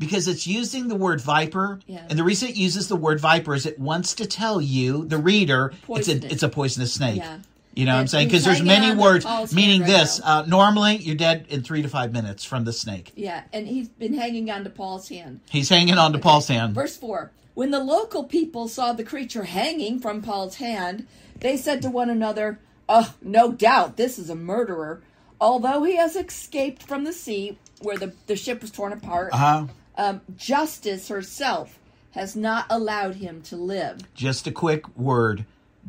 because 0.00 0.26
it's 0.26 0.48
using 0.48 0.88
the 0.88 0.96
word 0.96 1.20
viper. 1.20 1.78
Yeah. 1.86 2.04
And 2.10 2.18
the 2.18 2.24
reason 2.24 2.48
it 2.48 2.56
uses 2.56 2.88
the 2.88 2.96
word 2.96 3.20
viper 3.20 3.54
is 3.54 3.66
it 3.66 3.78
wants 3.78 4.14
to 4.16 4.26
tell 4.26 4.60
you, 4.60 5.04
the 5.04 5.18
reader, 5.18 5.72
it's 5.88 6.08
a, 6.08 6.16
it's 6.32 6.42
a 6.42 6.48
poisonous 6.48 6.92
snake. 6.94 7.18
Yeah. 7.18 7.38
You 7.72 7.84
know 7.84 7.94
what 7.94 8.00
I'm 8.00 8.06
saying? 8.08 8.26
Because 8.26 8.44
there's 8.44 8.62
many 8.62 9.00
words 9.00 9.24
meaning 9.54 9.82
right 9.82 9.86
this. 9.90 10.20
Uh, 10.24 10.42
normally, 10.48 10.96
you're 10.96 11.14
dead 11.14 11.46
in 11.50 11.62
three 11.62 11.82
to 11.82 11.88
five 11.88 12.12
minutes 12.12 12.44
from 12.44 12.64
the 12.64 12.72
snake. 12.72 13.12
yeah, 13.14 13.44
and 13.52 13.68
he's 13.68 13.88
been 13.88 14.14
hanging 14.14 14.50
on 14.50 14.64
to 14.64 14.70
Paul's 14.70 15.08
hand. 15.08 15.38
He's 15.48 15.68
hanging 15.68 15.96
on 15.96 16.12
to 16.12 16.18
Paul's 16.18 16.48
hand. 16.48 16.74
Verse 16.74 16.96
4 16.96 17.30
When 17.54 17.70
the 17.70 17.78
local 17.78 18.24
people 18.24 18.66
saw 18.66 18.92
the 18.92 19.04
creature 19.04 19.44
hanging 19.44 20.00
from 20.00 20.20
Paul's 20.20 20.56
hand, 20.56 21.06
they 21.38 21.56
said 21.56 21.80
to 21.82 21.90
one 21.90 22.10
another, 22.10 22.58
Oh, 22.88 23.14
no 23.22 23.52
doubt 23.52 23.96
this 23.96 24.18
is 24.18 24.28
a 24.30 24.34
murderer. 24.34 25.00
Although 25.40 25.84
he 25.84 25.94
has 25.96 26.16
escaped 26.16 26.82
from 26.82 27.04
the 27.04 27.12
sea 27.12 27.56
where 27.82 27.96
the, 27.96 28.12
the 28.26 28.34
ship 28.36 28.62
was 28.62 28.72
torn 28.72 28.92
apart, 28.92 29.32
Uh-huh. 29.32 29.66
Um, 29.96 30.20
justice 30.36 31.08
herself 31.08 31.78
has 32.12 32.34
not 32.34 32.66
allowed 32.68 33.16
him 33.16 33.42
to 33.42 33.56
live. 33.56 34.00
Just 34.14 34.46
a 34.46 34.52
quick 34.52 34.96
word. 34.96 35.44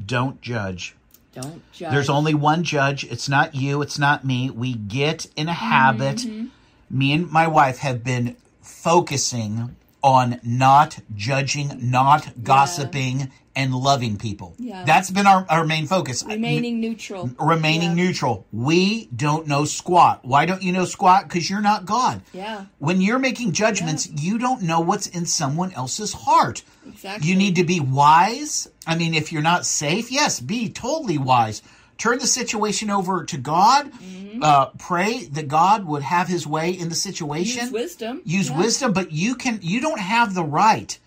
Don't 0.06 0.42
judge. 0.42 0.96
Don't 1.34 1.62
judge. 1.72 1.92
There's 1.92 2.10
only 2.10 2.34
one 2.34 2.64
judge. 2.64 3.04
It's 3.06 3.30
not 3.30 3.56
you. 3.56 3.82
It's 3.82 3.98
not 3.98 4.26
me. 4.26 4.50
We 4.50 4.74
get 4.74 5.28
in 5.36 5.48
a 5.48 5.54
habit. 5.54 6.18
Mm-hmm. 6.18 6.48
Me 6.90 7.14
and 7.14 7.32
my 7.32 7.48
wife 7.48 7.80
have 7.80 8.04
been 8.04 8.36
focusing 8.62 9.76
on 10.04 10.40
not 10.44 11.00
judging, 11.16 11.78
not 11.92 12.44
gossiping, 12.44 13.32
and 13.56 13.76
loving 13.76 14.16
people. 14.18 14.56
Yeah. 14.58 14.86
That's 14.86 15.12
been 15.12 15.28
our, 15.28 15.46
our 15.50 15.66
main 15.66 15.86
focus. 15.86 16.24
remaining 16.24 16.80
neutral. 16.80 17.30
remaining 17.38 17.90
Yeah. 17.98 18.06
neutral. 18.06 18.48
We 18.54 19.08
don't 19.14 19.46
know 19.46 19.66
squat. 19.66 20.22
Why 20.24 20.46
don't 20.46 20.64
you 20.64 20.72
know 20.72 20.86
squat? 20.86 21.28
Because 21.28 21.50
you're 21.50 21.60
not 21.62 21.86
God. 21.86 22.22
Yeah, 22.34 22.66
When 22.80 23.02
you're 23.02 23.20
making 23.20 23.52
judgments, 23.52 24.08
you 24.10 24.38
don't 24.38 24.62
know 24.62 24.80
what's 24.80 25.08
in 25.08 25.26
someone 25.26 25.74
else's 25.74 26.14
heart. 26.14 26.64
exactly. 26.88 27.28
You 27.28 27.36
need 27.36 27.56
to 27.58 27.66
be 27.66 27.82
wise. 27.82 28.70
I 28.88 28.96
mean, 28.96 29.14
if 29.14 29.32
you're 29.34 29.42
not 29.42 29.66
safe, 29.66 30.12
yes, 30.12 30.40
be 30.40 30.70
totally 30.70 31.18
wise. 31.18 31.62
Turn 32.02 32.18
the 32.18 32.26
situation 32.26 32.90
over 32.90 33.24
to 33.26 33.38
God. 33.38 33.92
Mm-hmm. 33.92 34.42
Uh, 34.42 34.66
pray 34.80 35.26
that 35.26 35.48
God 35.48 35.86
would 35.86 36.02
have 36.02 36.28
His 36.28 36.48
way 36.48 36.72
in 36.72 36.90
the 36.90 36.96
situation. 36.96 37.62
use 37.66 37.72
wisdom. 37.72 38.22
Use 38.26 38.50
Yeah. 38.50 38.58
wisdom, 38.58 38.92
but 38.94 39.12
you 39.12 39.36
can. 39.36 39.60
You 39.62 39.80
don't 39.82 40.00
have 40.00 40.34
the 40.34 40.44
right. 40.44 40.98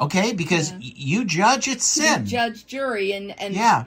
Okay, 0.00 0.32
because 0.32 0.72
y- 0.72 0.78
you 0.80 1.24
judge 1.26 1.68
it's 1.68 1.84
sin. 1.84 2.24
Judge, 2.24 2.64
jury, 2.66 3.12
and 3.12 3.38
and 3.38 3.54
Yeah. 3.54 3.84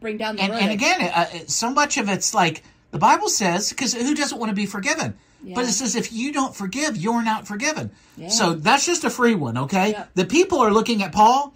bring 0.00 0.16
down 0.16 0.34
the 0.34 0.42
and, 0.42 0.52
and 0.52 0.72
again, 0.72 1.00
uh, 1.00 1.26
uh, 1.32 1.38
so 1.46 1.70
much 1.70 1.96
of 1.96 2.08
it's 2.08 2.34
like 2.34 2.64
the 2.90 2.98
Bible 2.98 3.28
says, 3.28 3.68
because 3.70 3.94
who 3.94 4.14
doesn't 4.16 4.38
want 4.40 4.50
to 4.50 4.56
be 4.56 4.66
forgiven? 4.66 5.14
But 5.54 5.66
it 5.66 5.72
says 5.72 5.94
if 5.94 6.12
you 6.12 6.32
don't 6.32 6.56
forgive, 6.56 6.96
you're 6.96 7.22
not 7.22 7.46
forgiven. 7.46 7.90
Yeah. 8.16 8.28
So 8.30 8.54
that's 8.54 8.84
just 8.86 9.04
a 9.04 9.10
free 9.10 9.34
one, 9.36 9.58
okay? 9.58 9.90
Yeah. 9.90 10.04
The 10.14 10.24
people 10.24 10.58
are 10.58 10.72
looking 10.72 11.02
at 11.02 11.12
Paul, 11.12 11.52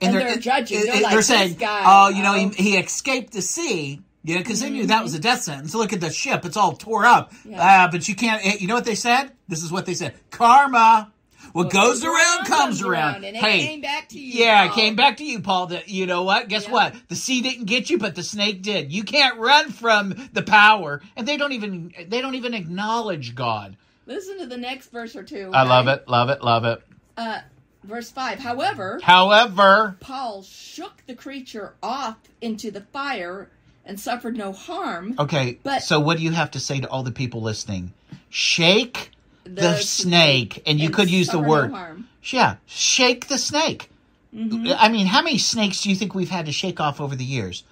And 0.00 0.14
they're 0.14 0.36
judging. 0.36 0.80
They're 0.84 0.94
uh, 0.96 1.00
like, 1.00 1.12
they're 1.12 1.22
saying, 1.22 1.54
guy, 1.54 1.82
"Oh, 1.84 2.08
you 2.08 2.22
know, 2.22 2.34
oh." 2.34 2.48
he, 2.50 2.70
he 2.70 2.76
escaped 2.76 3.32
the 3.32 3.42
sea." 3.42 4.00
Yeah, 4.24 4.38
because 4.38 4.60
they 4.60 4.68
knew 4.70 4.86
that 4.86 5.02
was 5.02 5.14
a 5.14 5.18
death 5.18 5.42
sentence. 5.42 5.74
Look 5.74 5.92
at 5.92 6.00
the 6.00 6.10
ship; 6.10 6.44
it's 6.44 6.56
all 6.56 6.72
tore 6.72 7.06
up. 7.06 7.32
Yeah. 7.44 7.58
Ah, 7.60 7.88
but 7.90 8.08
you 8.08 8.14
can't. 8.14 8.44
eh, 8.44 8.56
You 8.60 8.66
know 8.68 8.74
what 8.74 8.84
they 8.84 8.94
said? 8.94 9.30
This 9.48 9.62
is 9.62 9.72
what 9.72 9.86
they 9.86 9.94
said: 9.94 10.14
Karma. 10.30 11.12
What 11.52 11.70
goes 11.70 12.04
around 12.04 12.44
comes 12.44 12.82
around. 12.82 13.24
and 13.24 13.34
it 13.34 13.36
hey, 13.36 13.66
came 13.66 13.80
back 13.80 14.10
to 14.10 14.18
you. 14.20 14.44
yeah, 14.44 14.66
it 14.66 14.72
came 14.72 14.96
back 14.96 15.16
to 15.16 15.24
you, 15.24 15.40
Paul. 15.40 15.68
That 15.68 15.88
you 15.88 16.04
know 16.06 16.22
what? 16.22 16.48
Guess 16.48 16.66
Yeah. 16.66 16.72
what? 16.72 16.94
The 17.08 17.16
sea 17.16 17.40
didn't 17.40 17.64
get 17.64 17.88
you, 17.88 17.96
but 17.96 18.14
the 18.14 18.22
snake 18.22 18.60
did. 18.62 18.92
You 18.92 19.02
can't 19.02 19.38
run 19.38 19.70
from 19.70 20.28
the 20.34 20.42
power, 20.42 21.00
and 21.16 21.26
they 21.26 21.36
don't 21.38 21.52
even 21.52 21.92
they 22.06 22.20
don't 22.20 22.34
even 22.34 22.52
acknowledge 22.54 23.34
God. 23.34 23.76
Listen 24.06 24.38
to 24.40 24.46
the 24.46 24.58
next 24.58 24.92
verse 24.92 25.16
or 25.16 25.22
two. 25.22 25.50
I 25.54 25.62
love 25.62 25.88
it, 25.88 26.06
love 26.06 26.28
it, 26.28 26.42
love 26.42 26.64
it. 26.64 26.82
Uh, 27.16 27.40
verse 27.84 28.10
five. 28.10 28.38
However, 28.38 29.00
However, 29.02 29.96
Paul 30.00 30.42
shook 30.42 31.02
the 31.06 31.14
creature 31.14 31.74
off 31.82 32.16
into 32.40 32.70
the 32.70 32.80
fire 32.82 33.50
and 33.84 33.98
suffered 33.98 34.36
no 34.36 34.52
harm. 34.52 35.14
okay. 35.18 35.58
But- 35.62 35.82
so, 35.82 35.98
what 36.00 36.18
do 36.18 36.22
you 36.24 36.32
have 36.32 36.50
to 36.52 36.60
say 36.60 36.80
to 36.80 36.88
all 36.88 37.02
the 37.02 37.10
people 37.12 37.40
listening? 37.42 37.92
Shake 38.30 39.10
the, 39.44 39.50
The 39.62 39.76
snake, 39.78 40.62
and 40.66 40.78
you 40.78 40.86
and 40.86 40.94
could 40.94 41.10
use 41.10 41.28
the 41.28 41.40
no 41.40 41.48
word. 41.48 41.70
harm. 41.70 42.08
Yeah, 42.22 42.56
shake 42.66 43.28
the 43.28 43.38
snake. 43.38 43.90
Mm-hmm. 44.34 44.72
I 44.76 44.90
mean, 44.90 45.06
how 45.06 45.22
many 45.22 45.38
snakes 45.38 45.80
do 45.80 45.88
you 45.88 45.96
think 45.96 46.14
we've 46.14 46.28
had 46.28 46.44
to 46.46 46.52
shake 46.52 46.80
off 46.80 47.00
over 47.00 47.16
the 47.16 47.24
years? 47.24 47.64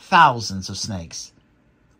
Thousands 0.00 0.68
of 0.68 0.76
snakes. 0.76 1.32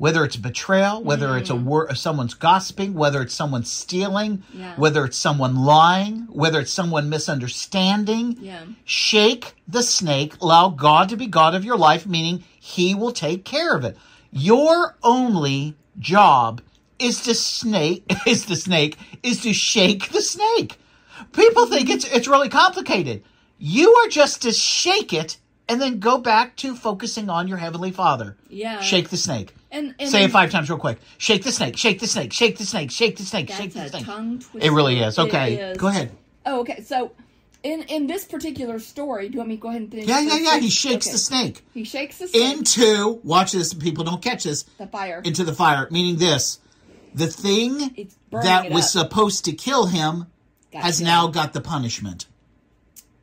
Whether 0.00 0.24
it's 0.24 0.36
betrayal, 0.36 1.02
whether 1.02 1.36
it's 1.36 1.50
a 1.50 1.52
mm. 1.52 1.64
word, 1.64 1.94
someone's 1.94 2.32
gossiping, 2.32 2.94
whether 2.94 3.20
it's 3.20 3.34
someone 3.34 3.64
stealing, 3.64 4.42
Yeah. 4.54 4.74
whether 4.76 5.04
it's 5.04 5.18
someone 5.18 5.56
lying, 5.56 6.26
whether 6.30 6.58
it's 6.60 6.72
someone 6.72 7.10
misunderstanding, 7.10 8.38
Yeah. 8.40 8.60
shake 8.86 9.56
the 9.68 9.82
snake. 9.82 10.36
Allow 10.40 10.70
God 10.70 11.10
to 11.10 11.18
be 11.18 11.26
God 11.26 11.54
of 11.54 11.66
your 11.66 11.76
life, 11.76 12.06
meaning 12.06 12.44
He 12.58 12.94
will 12.94 13.12
take 13.12 13.44
care 13.44 13.76
of 13.76 13.84
it. 13.84 13.98
Your 14.32 14.96
only 15.02 15.74
job 15.98 16.62
is 16.98 17.20
to 17.24 17.34
snake 17.34 18.10
is 18.26 18.46
the 18.46 18.56
snake 18.56 18.96
is 19.22 19.42
to 19.42 19.52
shake 19.52 20.12
the 20.12 20.22
snake. 20.22 20.78
People 21.34 21.66
think 21.66 21.90
it's 21.90 22.06
it's 22.06 22.26
really 22.26 22.48
complicated. 22.48 23.22
You 23.58 23.94
are 23.96 24.08
just 24.08 24.40
to 24.42 24.52
shake 24.52 25.12
it 25.12 25.36
and 25.68 25.78
then 25.78 25.98
go 25.98 26.16
back 26.16 26.56
to 26.56 26.74
focusing 26.74 27.28
on 27.28 27.48
your 27.48 27.58
heavenly 27.58 27.90
Father. 27.90 28.38
Yeah. 28.48 28.80
Shake 28.80 29.10
the 29.10 29.18
snake. 29.18 29.52
And, 29.72 29.94
and 30.00 30.10
Say 30.10 30.24
it 30.24 30.30
five 30.32 30.50
times 30.50 30.68
real 30.68 30.78
quick. 30.78 30.98
Shake 31.18 31.44
the 31.44 31.52
snake. 31.52 31.76
Shake 31.76 32.00
the 32.00 32.06
snake. 32.08 32.32
Shake 32.32 32.58
the 32.58 32.64
snake. 32.64 32.90
Shake 32.90 33.16
the 33.16 33.22
snake. 33.24 33.50
Shake 33.50 33.72
the 33.72 33.88
snake. 33.88 34.04
tongue 34.04 34.38
twister. 34.40 34.68
It 34.68 34.72
really 34.72 34.98
is. 34.98 35.18
Okay, 35.18 35.54
is. 35.54 35.76
go 35.78 35.86
ahead. 35.88 36.10
Oh, 36.44 36.60
okay. 36.60 36.82
So 36.82 37.12
in 37.62 37.82
in 37.82 38.06
this 38.08 38.24
particular 38.24 38.78
story, 38.80 39.28
do 39.28 39.34
you 39.34 39.38
want 39.38 39.50
me 39.50 39.56
to 39.56 39.60
go 39.62 39.68
ahead 39.68 39.82
and 39.82 39.90
finish? 39.90 40.08
Yeah, 40.08 40.20
yeah, 40.20 40.38
yeah. 40.38 40.58
He 40.58 40.70
shakes 40.70 41.06
Okay. 41.06 41.12
the 41.12 41.18
snake 41.18 41.64
He 41.72 41.84
shakes 41.84 42.18
the 42.18 42.26
snake, 42.28 42.56
into, 42.58 43.20
watch 43.22 43.52
this, 43.52 43.72
people 43.74 44.02
don't 44.02 44.20
catch 44.22 44.42
this, 44.44 44.64
the 44.78 44.86
fire. 44.88 45.20
into 45.24 45.44
the 45.44 45.52
fire, 45.52 45.86
meaning 45.90 46.16
this 46.16 46.58
the 47.14 47.26
thing 47.28 48.08
that 48.32 48.70
was 48.70 48.96
up. 48.96 49.08
supposed 49.10 49.44
to 49.44 49.52
kill 49.52 49.86
him 49.86 50.26
Got 50.72 50.82
has 50.82 50.98
killed. 50.98 51.06
now 51.06 51.26
got 51.28 51.52
the 51.52 51.60
punishment. 51.60 52.26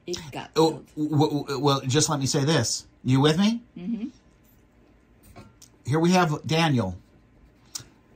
It 0.06 0.18
got 0.32 0.52
Oh, 0.56 0.84
killed. 0.96 1.10
w- 1.12 1.40
w- 1.44 1.60
well, 1.60 1.82
just 1.82 2.08
let 2.10 2.20
me 2.20 2.26
say 2.26 2.46
this. 2.46 2.86
You 3.04 3.20
with 3.20 3.38
me? 3.40 3.62
Mm-hmm. 3.78 4.08
Here 5.88 6.00
we 6.00 6.12
have 6.12 6.46
Daniel. 6.46 6.98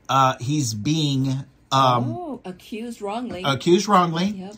Uh, 0.09 0.35
he's 0.41 0.73
being 0.73 1.29
um, 1.71 2.11
oh, 2.11 2.41
accused 2.43 3.01
wrongly. 3.01 3.43
accused 3.45 3.87
wrongly. 3.87 4.25
Yep. 4.25 4.55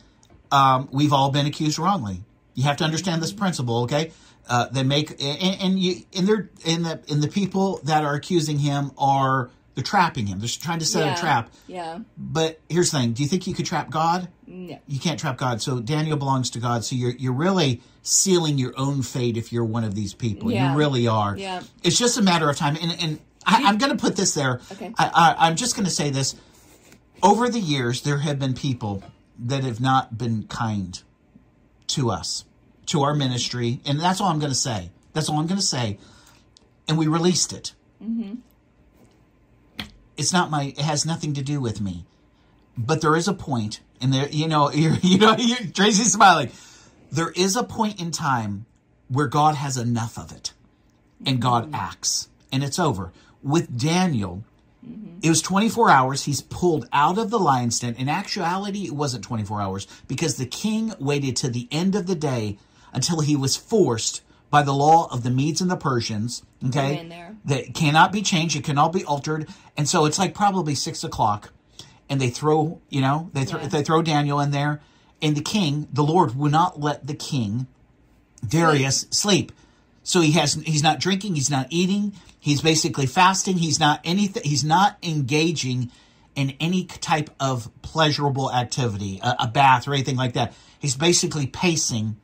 Um, 0.51 0.89
we've 0.91 1.13
all 1.13 1.29
been 1.29 1.45
accused 1.45 1.77
wrongly. 1.77 2.23
You 2.55 2.63
have 2.63 2.77
to 2.77 2.83
understand 2.83 3.21
this 3.21 3.31
principle, 3.31 3.83
okay? 3.83 4.11
Uh, 4.47 4.67
they 4.69 4.83
make 4.83 5.11
and, 5.23 5.61
and 5.61 5.79
you 5.79 6.03
and 6.15 6.27
they're 6.27 6.49
in 6.65 6.83
the 6.83 7.01
in 7.07 7.21
the 7.21 7.27
people 7.27 7.79
that 7.83 8.03
are 8.03 8.15
accusing 8.15 8.59
him 8.59 8.91
are 8.97 9.49
they're 9.75 9.83
trapping 9.83 10.25
him. 10.27 10.39
They're 10.39 10.49
trying 10.49 10.79
to 10.79 10.85
set 10.85 11.05
yeah. 11.05 11.13
a 11.13 11.17
trap. 11.17 11.53
Yeah. 11.67 11.99
But 12.17 12.59
here's 12.67 12.91
the 12.91 12.99
thing: 12.99 13.13
Do 13.13 13.23
you 13.23 13.29
think 13.29 13.47
you 13.47 13.53
could 13.53 13.65
trap 13.65 13.89
God? 13.89 14.27
No. 14.47 14.79
You 14.87 14.99
can't 14.99 15.19
trap 15.19 15.37
God. 15.37 15.61
So 15.61 15.79
Daniel 15.79 16.17
belongs 16.17 16.49
to 16.51 16.59
God. 16.59 16.83
So 16.83 16.95
you're 16.95 17.11
you're 17.11 17.33
really 17.33 17.81
sealing 18.03 18.57
your 18.57 18.73
own 18.77 19.01
fate 19.01 19.37
if 19.37 19.51
you're 19.51 19.65
one 19.65 19.83
of 19.83 19.95
these 19.95 20.13
people. 20.13 20.51
Yeah. 20.51 20.71
You 20.73 20.77
really 20.77 21.07
are. 21.07 21.35
Yeah. 21.35 21.63
It's 21.83 21.97
just 21.97 22.17
a 22.17 22.21
matter 22.21 22.49
of 22.49 22.55
time. 22.55 22.77
And 22.79 23.01
and 23.01 23.19
I, 23.45 23.63
I'm 23.63 23.77
going 23.77 23.91
to 23.91 23.97
put 23.97 24.15
this 24.15 24.33
there. 24.33 24.61
Okay. 24.71 24.93
I, 24.97 25.35
I, 25.37 25.47
I'm 25.47 25.55
just 25.55 25.75
going 25.75 25.85
to 25.85 25.91
say 25.91 26.11
this. 26.11 26.35
Over 27.23 27.49
the 27.49 27.59
years, 27.59 28.01
there 28.01 28.19
have 28.19 28.37
been 28.37 28.53
people 28.53 29.01
that 29.39 29.63
have 29.63 29.79
not 29.79 30.17
been 30.17 30.43
kind 30.43 31.01
to 31.87 32.11
us, 32.11 32.43
to 32.87 33.03
our 33.03 33.13
ministry, 33.13 33.79
and 33.85 33.99
that's 33.99 34.19
all 34.19 34.27
I'm 34.27 34.39
going 34.39 34.51
to 34.51 34.57
say. 34.57 34.91
That's 35.13 35.29
all 35.29 35.39
I'm 35.39 35.47
going 35.47 35.59
to 35.59 35.65
say. 35.65 35.99
And 36.87 36.97
we 36.97 37.07
released 37.07 37.53
it. 37.53 37.73
Mm-hmm. 38.03 38.35
It's 40.17 40.33
not 40.33 40.51
my. 40.51 40.73
It 40.77 40.79
has 40.79 41.05
nothing 41.05 41.33
to 41.35 41.41
do 41.41 41.61
with 41.61 41.79
me. 41.79 42.05
But 42.77 43.01
there 43.01 43.15
is 43.15 43.27
a 43.27 43.33
point, 43.33 43.79
and 44.01 44.13
there, 44.13 44.27
you 44.29 44.47
know, 44.47 44.71
you're, 44.73 44.95
you 45.01 45.19
know, 45.19 45.35
you're, 45.37 45.59
Tracy's 45.73 46.11
smiling. 46.11 46.51
There 47.13 47.31
is 47.35 47.55
a 47.55 47.63
point 47.63 48.01
in 48.01 48.09
time 48.09 48.65
where 49.07 49.27
God 49.27 49.53
has 49.55 49.77
enough 49.77 50.17
of 50.17 50.31
it, 50.31 50.53
and 51.25 51.39
God 51.39 51.69
acts, 51.73 52.27
and 52.51 52.63
it's 52.63 52.79
over. 52.79 53.11
With 53.43 53.77
Daniel, 53.77 54.43
it 55.21 55.29
was 55.29 55.41
24 55.43 55.91
hours. 55.91 56.23
He's 56.23 56.41
pulled 56.41 56.87
out 56.91 57.19
of 57.19 57.29
the 57.29 57.37
lion's 57.37 57.79
den. 57.79 57.93
In 57.95 58.09
actuality, 58.09 58.85
it 58.85 58.93
wasn't 58.95 59.23
24 59.23 59.61
hours 59.61 59.87
because 60.07 60.37
the 60.37 60.47
king 60.47 60.93
waited 60.99 61.35
to 61.37 61.49
the 61.49 61.67
end 61.71 61.93
of 61.95 62.07
the 62.07 62.15
day 62.15 62.57
until 62.93 63.19
he 63.19 63.35
was 63.35 63.55
forced 63.55 64.21
by 64.49 64.63
the 64.63 64.73
law 64.73 65.07
of 65.11 65.21
the 65.21 65.29
Medes 65.29 65.61
and 65.61 65.69
the 65.69 65.75
Persians. 65.77 66.41
Okay, 66.65 66.95
that 67.45 67.73
cannot 67.75 68.11
be 68.11 68.23
changed. 68.23 68.55
It 68.55 68.63
cannot 68.63 68.91
be 68.91 69.05
altered. 69.05 69.47
And 69.77 69.87
so 69.87 70.05
it's 70.05 70.17
like 70.17 70.33
probably 70.33 70.73
six 70.73 71.03
o'clock, 71.03 71.51
and 72.09 72.19
they 72.19 72.29
throw, 72.29 72.81
you 72.89 73.01
know, 73.01 73.29
they 73.33 73.45
throw 73.45 73.61
Yeah. 73.61 73.67
they 73.67 73.83
throw 73.83 74.01
Daniel 74.01 74.39
in 74.39 74.49
there, 74.51 74.81
and 75.23 75.35
the 75.35 75.41
king, 75.41 75.87
the 75.91 76.03
Lord, 76.03 76.35
will 76.37 76.51
not 76.51 76.79
let 76.79 77.07
the 77.07 77.15
king 77.15 77.65
Darius 78.47 79.07
sleep. 79.09 79.51
So 80.03 80.19
he 80.21 80.33
has 80.33 80.55
he's 80.55 80.83
not 80.83 80.99
drinking, 80.99 81.35
he's 81.35 81.49
not 81.49 81.67
eating, 81.69 82.13
he's 82.39 82.61
basically 82.61 83.05
fasting, 83.05 83.57
he's 83.57 83.79
not 83.79 84.01
anything 84.03 84.43
he's 84.43 84.63
not 84.63 84.97
engaging 85.01 85.89
in 86.35 86.55
any 86.59 86.83
type 86.85 87.29
of 87.39 87.69
pleasurable 87.83 88.51
activity, 88.51 89.19
a, 89.23 89.35
a 89.41 89.47
bath 89.47 89.87
or 89.87 89.93
anything 89.93 90.17
like 90.17 90.33
that. 90.33 90.53
He's 90.79 90.95
basically 90.95 91.47
pacing 91.47 92.17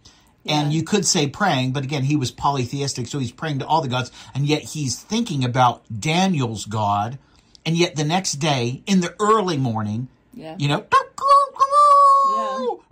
and 0.45 0.73
Yeah. 0.73 0.77
you 0.79 0.83
could 0.83 1.05
say 1.05 1.27
praying, 1.27 1.71
but 1.73 1.83
again, 1.83 2.03
he 2.03 2.15
was 2.15 2.31
polytheistic, 2.31 3.07
so 3.07 3.19
he's 3.19 3.31
praying 3.31 3.59
to 3.59 3.67
all 3.67 3.81
the 3.81 3.87
gods, 3.87 4.11
and 4.33 4.45
yet 4.47 4.63
he's 4.63 4.97
thinking 4.99 5.43
about 5.45 5.83
Daniel's 5.99 6.65
God, 6.65 7.19
and 7.65 7.77
yet 7.77 7.95
the 7.97 8.03
next 8.05 8.33
day, 8.33 8.81
in 8.87 9.01
the 9.01 9.13
early 9.19 9.57
morning, 9.57 10.07
Yeah. 10.33 10.55
you 10.57 10.67
know, 10.69 10.79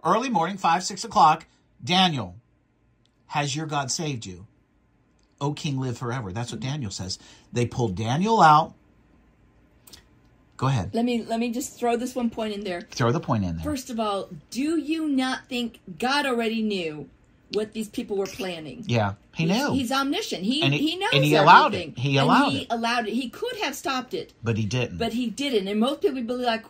early 0.04 0.30
morning, 0.30 0.58
five, 0.58 0.84
six 0.84 1.04
o'clock, 1.04 1.46
Daniel, 1.84 2.36
has 3.28 3.56
your 3.56 3.66
God 3.66 3.92
saved 3.92 4.26
you? 4.26 4.48
O 5.40 5.54
King, 5.54 5.80
live 5.80 5.98
forever. 5.98 6.32
That's 6.32 6.52
what 6.52 6.62
Daniel 6.62 6.90
says. 6.92 7.20
They 7.54 7.66
pulled 7.66 7.96
Daniel 7.96 8.42
out. 8.42 8.74
Go 10.58 10.66
ahead. 10.68 10.90
Let 10.96 11.06
me 11.06 11.24
let 11.24 11.40
me 11.40 11.52
just 11.52 11.78
throw 11.78 11.98
this 11.98 12.16
one 12.16 12.32
point 12.32 12.54
in 12.56 12.64
there. 12.64 12.82
Throw 12.90 13.12
the 13.12 13.20
point 13.20 13.44
in 13.46 13.58
there. 13.58 13.64
First 13.64 13.92
of 13.92 14.00
all, 14.00 14.30
do 14.50 14.80
you 14.80 15.08
not 15.08 15.48
think 15.48 15.80
God 16.00 16.26
already 16.26 16.64
knew 16.64 17.08
what 17.54 17.74
these 17.74 17.88
people 17.88 18.18
were 18.18 18.26
planning? 18.26 18.84
yeah, 18.88 19.14
he 19.36 19.46
He's- 19.46 19.56
knew, 19.70 19.74
He's 19.76 19.92
omniscient. 19.92 20.44
He 20.44 20.64
And 20.64 20.74
he- 20.74 20.90
he, 20.92 20.98
knows 20.98 21.10
and 21.14 21.24
he 21.24 21.36
allowed 21.36 21.76
it. 21.76 21.78
everything. 21.78 21.96
He 21.96 22.18
And 22.18 22.26
allowed 22.26 22.50
he 22.50 22.58
it. 22.62 22.68
allowed 22.72 23.08
it. 23.08 23.14
He 23.14 23.30
could 23.30 23.56
have 23.58 23.76
stopped 23.76 24.16
it, 24.16 24.34
but 24.44 24.58
he 24.58 24.66
didn't. 24.66 24.98
but 24.98 25.14
he 25.14 25.30
didn't. 25.30 25.68
And 25.68 25.80
most 25.80 26.02
people 26.02 26.16
would 26.16 26.26
be 26.28 26.34
like, 26.34 26.66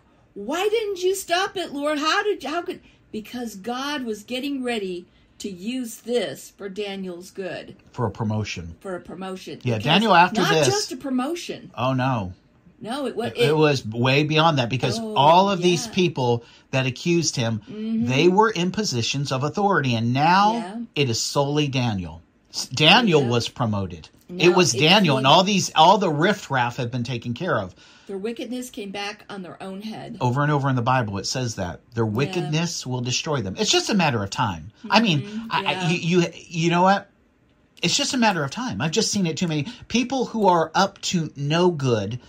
"Why 0.45 0.67
didn't 0.69 1.02
you 1.04 1.15
stop 1.15 1.58
it, 1.58 1.73
Lord? 1.73 1.97
How 2.00 2.21
did 2.23 2.43
how 2.43 2.62
could?" 2.62 2.80
Because 3.12 3.56
God 3.56 4.04
was 4.04 4.23
getting 4.23 4.63
ready 4.63 5.06
to 5.39 5.50
use 5.50 5.97
this 5.97 6.52
for 6.58 6.67
Daniel's 6.69 7.32
good, 7.32 7.76
for 7.91 8.06
a 8.06 8.12
promotion. 8.12 8.76
for 8.80 8.95
a 8.95 9.00
promotion. 9.00 9.60
Yeah, 9.63 9.76
Because 9.78 9.84
Daniel, 9.86 10.13
after 10.13 10.41
not 10.41 10.52
this- 10.54 10.67
just 10.67 10.91
a 10.91 10.97
promotion. 10.97 11.71
Oh 11.78 11.93
no, 11.93 12.34
No, 12.82 13.06
it 13.08 13.15
was. 13.15 13.32
it, 13.36 13.56
was 13.56 13.86
way 13.86 14.23
beyond 14.23 14.58
that 14.60 14.69
because 14.69 15.00
Oh, 15.00 15.15
all 15.15 15.50
of 15.50 15.62
these 15.62 15.82
yeah. 15.82 15.86
Mm-hmm. 15.91 15.95
people 15.95 16.43
that 16.71 16.86
accused 16.86 17.36
him, 17.36 17.62
they 18.06 18.28
were 18.28 18.50
in 18.52 18.71
positions 18.71 19.32
of 19.32 19.43
authority, 19.43 19.95
and 19.95 20.13
now 20.13 20.54
Yeah. 20.54 20.76
it 20.95 21.10
is 21.10 21.19
solely 21.21 21.67
Daniel. 21.67 22.21
Daniel 22.73 23.21
Yeah. 23.21 23.28
was 23.30 23.47
promoted. 23.50 24.10
It 24.38 24.56
was 24.56 24.73
Daniel, 24.73 25.17
and 25.17 25.26
all 25.26 25.43
these, 25.43 25.71
all 25.76 25.97
the 26.00 26.10
riffraff 26.12 26.78
have 26.78 26.91
been 26.91 27.04
taken 27.04 27.34
care 27.34 27.60
of. 27.60 27.73
Their 28.07 28.17
wickedness 28.17 28.69
came 28.69 28.91
back 28.91 29.25
on 29.29 29.41
their 29.41 29.61
own 29.61 29.81
head. 29.81 30.17
Over 30.21 30.41
and 30.41 30.51
over 30.51 30.69
in 30.69 30.75
the 30.77 30.81
Bible, 30.81 31.17
it 31.17 31.27
says 31.27 31.55
that 31.55 31.81
their 31.93 32.05
wickedness 32.05 32.87
will 32.87 33.01
destroy 33.01 33.41
them. 33.41 33.55
It's 33.59 33.71
just 33.71 33.89
a 33.89 33.93
matter 33.93 34.23
of 34.23 34.29
time. 34.29 34.71
I 34.89 35.01
mean, 35.01 35.47
I, 35.49 35.59
I, 35.59 35.73
Mm-hmm. 35.75 35.91
you, 35.91 36.19
you, 36.21 36.27
you 36.47 36.69
know 36.69 36.83
what? 36.83 37.09
It's 37.81 37.95
just 37.95 38.13
a 38.13 38.17
matter 38.17 38.43
of 38.43 38.49
time. 38.49 38.81
I've 38.81 38.91
just 38.91 39.11
seen 39.11 39.27
it 39.27 39.37
too 39.37 39.47
many 39.47 39.67
people 39.89 40.25
who 40.25 40.47
are 40.47 40.71
up 40.73 40.99
to 41.01 41.31
no 41.35 41.69
good, 41.69 42.19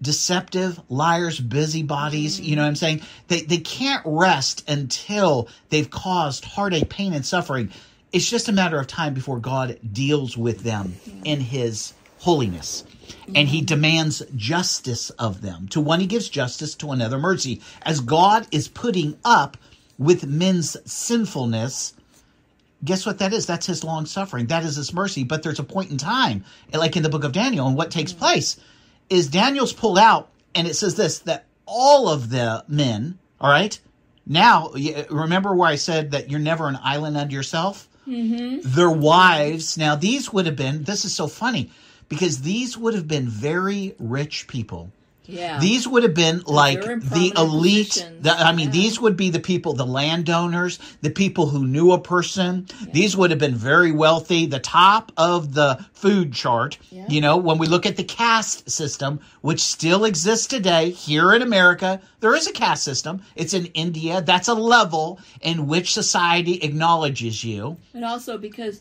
deceptive, 0.00 0.78
liars, 0.88 1.40
busybodies. 1.40 2.40
You 2.40 2.56
know 2.56 2.62
what 2.62 2.68
I'm 2.68 2.76
saying? 2.76 3.00
They 3.28 3.40
they 3.40 3.58
can't 3.58 4.02
rest 4.04 4.68
until 4.68 5.48
they've 5.70 5.90
caused 5.90 6.44
heartache, 6.44 6.88
pain, 6.88 7.14
and 7.14 7.24
suffering. 7.24 7.70
It's 8.12 8.28
just 8.30 8.48
a 8.48 8.52
matter 8.52 8.78
of 8.78 8.86
time 8.86 9.14
before 9.14 9.38
God 9.40 9.78
deals 9.92 10.36
with 10.36 10.62
them 10.62 10.94
in 11.24 11.40
His 11.40 11.92
holiness. 12.18 12.84
And 13.34 13.48
he 13.48 13.60
demands 13.62 14.22
justice 14.34 15.10
of 15.10 15.42
them. 15.42 15.68
To 15.68 15.80
one, 15.80 16.00
he 16.00 16.06
gives 16.06 16.28
justice, 16.28 16.74
to 16.76 16.92
another, 16.92 17.18
mercy. 17.18 17.60
As 17.82 18.00
God 18.00 18.46
is 18.50 18.68
putting 18.68 19.18
up 19.24 19.56
with 19.98 20.26
men's 20.26 20.76
sinfulness, 20.90 21.94
guess 22.84 23.06
what 23.06 23.18
that 23.18 23.32
is? 23.32 23.46
That's 23.46 23.66
his 23.66 23.84
long 23.84 24.06
suffering. 24.06 24.46
That 24.46 24.64
is 24.64 24.76
his 24.76 24.92
mercy. 24.92 25.24
But 25.24 25.42
there's 25.42 25.58
a 25.58 25.64
point 25.64 25.90
in 25.90 25.98
time, 25.98 26.44
like 26.72 26.96
in 26.96 27.02
the 27.02 27.08
book 27.08 27.24
of 27.24 27.32
Daniel, 27.32 27.66
and 27.66 27.76
what 27.76 27.90
takes 27.90 28.12
place 28.12 28.58
is 29.08 29.28
Daniel's 29.28 29.72
pulled 29.72 29.98
out, 29.98 30.30
and 30.54 30.66
it 30.66 30.74
says 30.74 30.94
this 30.94 31.20
that 31.20 31.46
all 31.66 32.08
of 32.08 32.30
the 32.30 32.64
men, 32.68 33.18
all 33.40 33.50
right, 33.50 33.78
now 34.26 34.70
remember 35.10 35.54
where 35.54 35.68
I 35.68 35.76
said 35.76 36.10
that 36.12 36.30
you're 36.30 36.40
never 36.40 36.68
an 36.68 36.78
island 36.82 37.16
unto 37.16 37.34
yourself? 37.34 37.88
Mm-hmm. 38.06 38.58
Their 38.62 38.90
wives, 38.90 39.76
now 39.76 39.96
these 39.96 40.32
would 40.32 40.46
have 40.46 40.56
been, 40.56 40.84
this 40.84 41.04
is 41.04 41.14
so 41.14 41.26
funny 41.26 41.70
because 42.08 42.42
these 42.42 42.76
would 42.78 42.94
have 42.94 43.08
been 43.08 43.28
very 43.28 43.94
rich 43.98 44.46
people. 44.48 44.90
Yeah. 45.28 45.58
These 45.58 45.88
would 45.88 46.04
have 46.04 46.14
been 46.14 46.42
like 46.46 46.82
the 46.82 47.32
elite. 47.36 48.08
The, 48.20 48.30
I 48.30 48.52
mean, 48.52 48.66
Yeah. 48.66 48.72
these 48.72 49.00
would 49.00 49.16
be 49.16 49.28
the 49.30 49.40
people, 49.40 49.72
the 49.72 49.84
landowners, 49.84 50.78
the 51.02 51.10
people 51.10 51.48
who 51.48 51.66
knew 51.66 51.90
a 51.90 51.98
person. 52.00 52.68
These 52.92 53.16
would 53.16 53.30
have 53.30 53.40
been 53.40 53.56
very 53.56 53.90
wealthy, 53.90 54.46
the 54.46 54.60
top 54.60 55.10
of 55.16 55.52
the 55.54 55.84
food 55.94 56.32
chart. 56.32 56.78
Yeah. 56.92 57.06
You 57.08 57.20
know, 57.20 57.36
when 57.38 57.58
we 57.58 57.66
look 57.66 57.86
at 57.86 57.96
the 57.96 58.04
caste 58.04 58.70
system, 58.70 59.18
which 59.40 59.58
still 59.60 60.04
exists 60.04 60.46
today 60.46 60.90
here 60.90 61.34
in 61.34 61.42
America, 61.42 62.00
there 62.20 62.36
is 62.36 62.46
a 62.46 62.52
caste 62.52 62.84
system. 62.84 63.20
It's 63.34 63.52
in 63.52 63.66
India. 63.74 64.22
That's 64.22 64.46
a 64.46 64.54
level 64.54 65.18
in 65.40 65.66
which 65.66 65.92
society 65.92 66.62
acknowledges 66.62 67.42
you. 67.42 67.78
and 67.94 68.04
also 68.04 68.38
because 68.38 68.80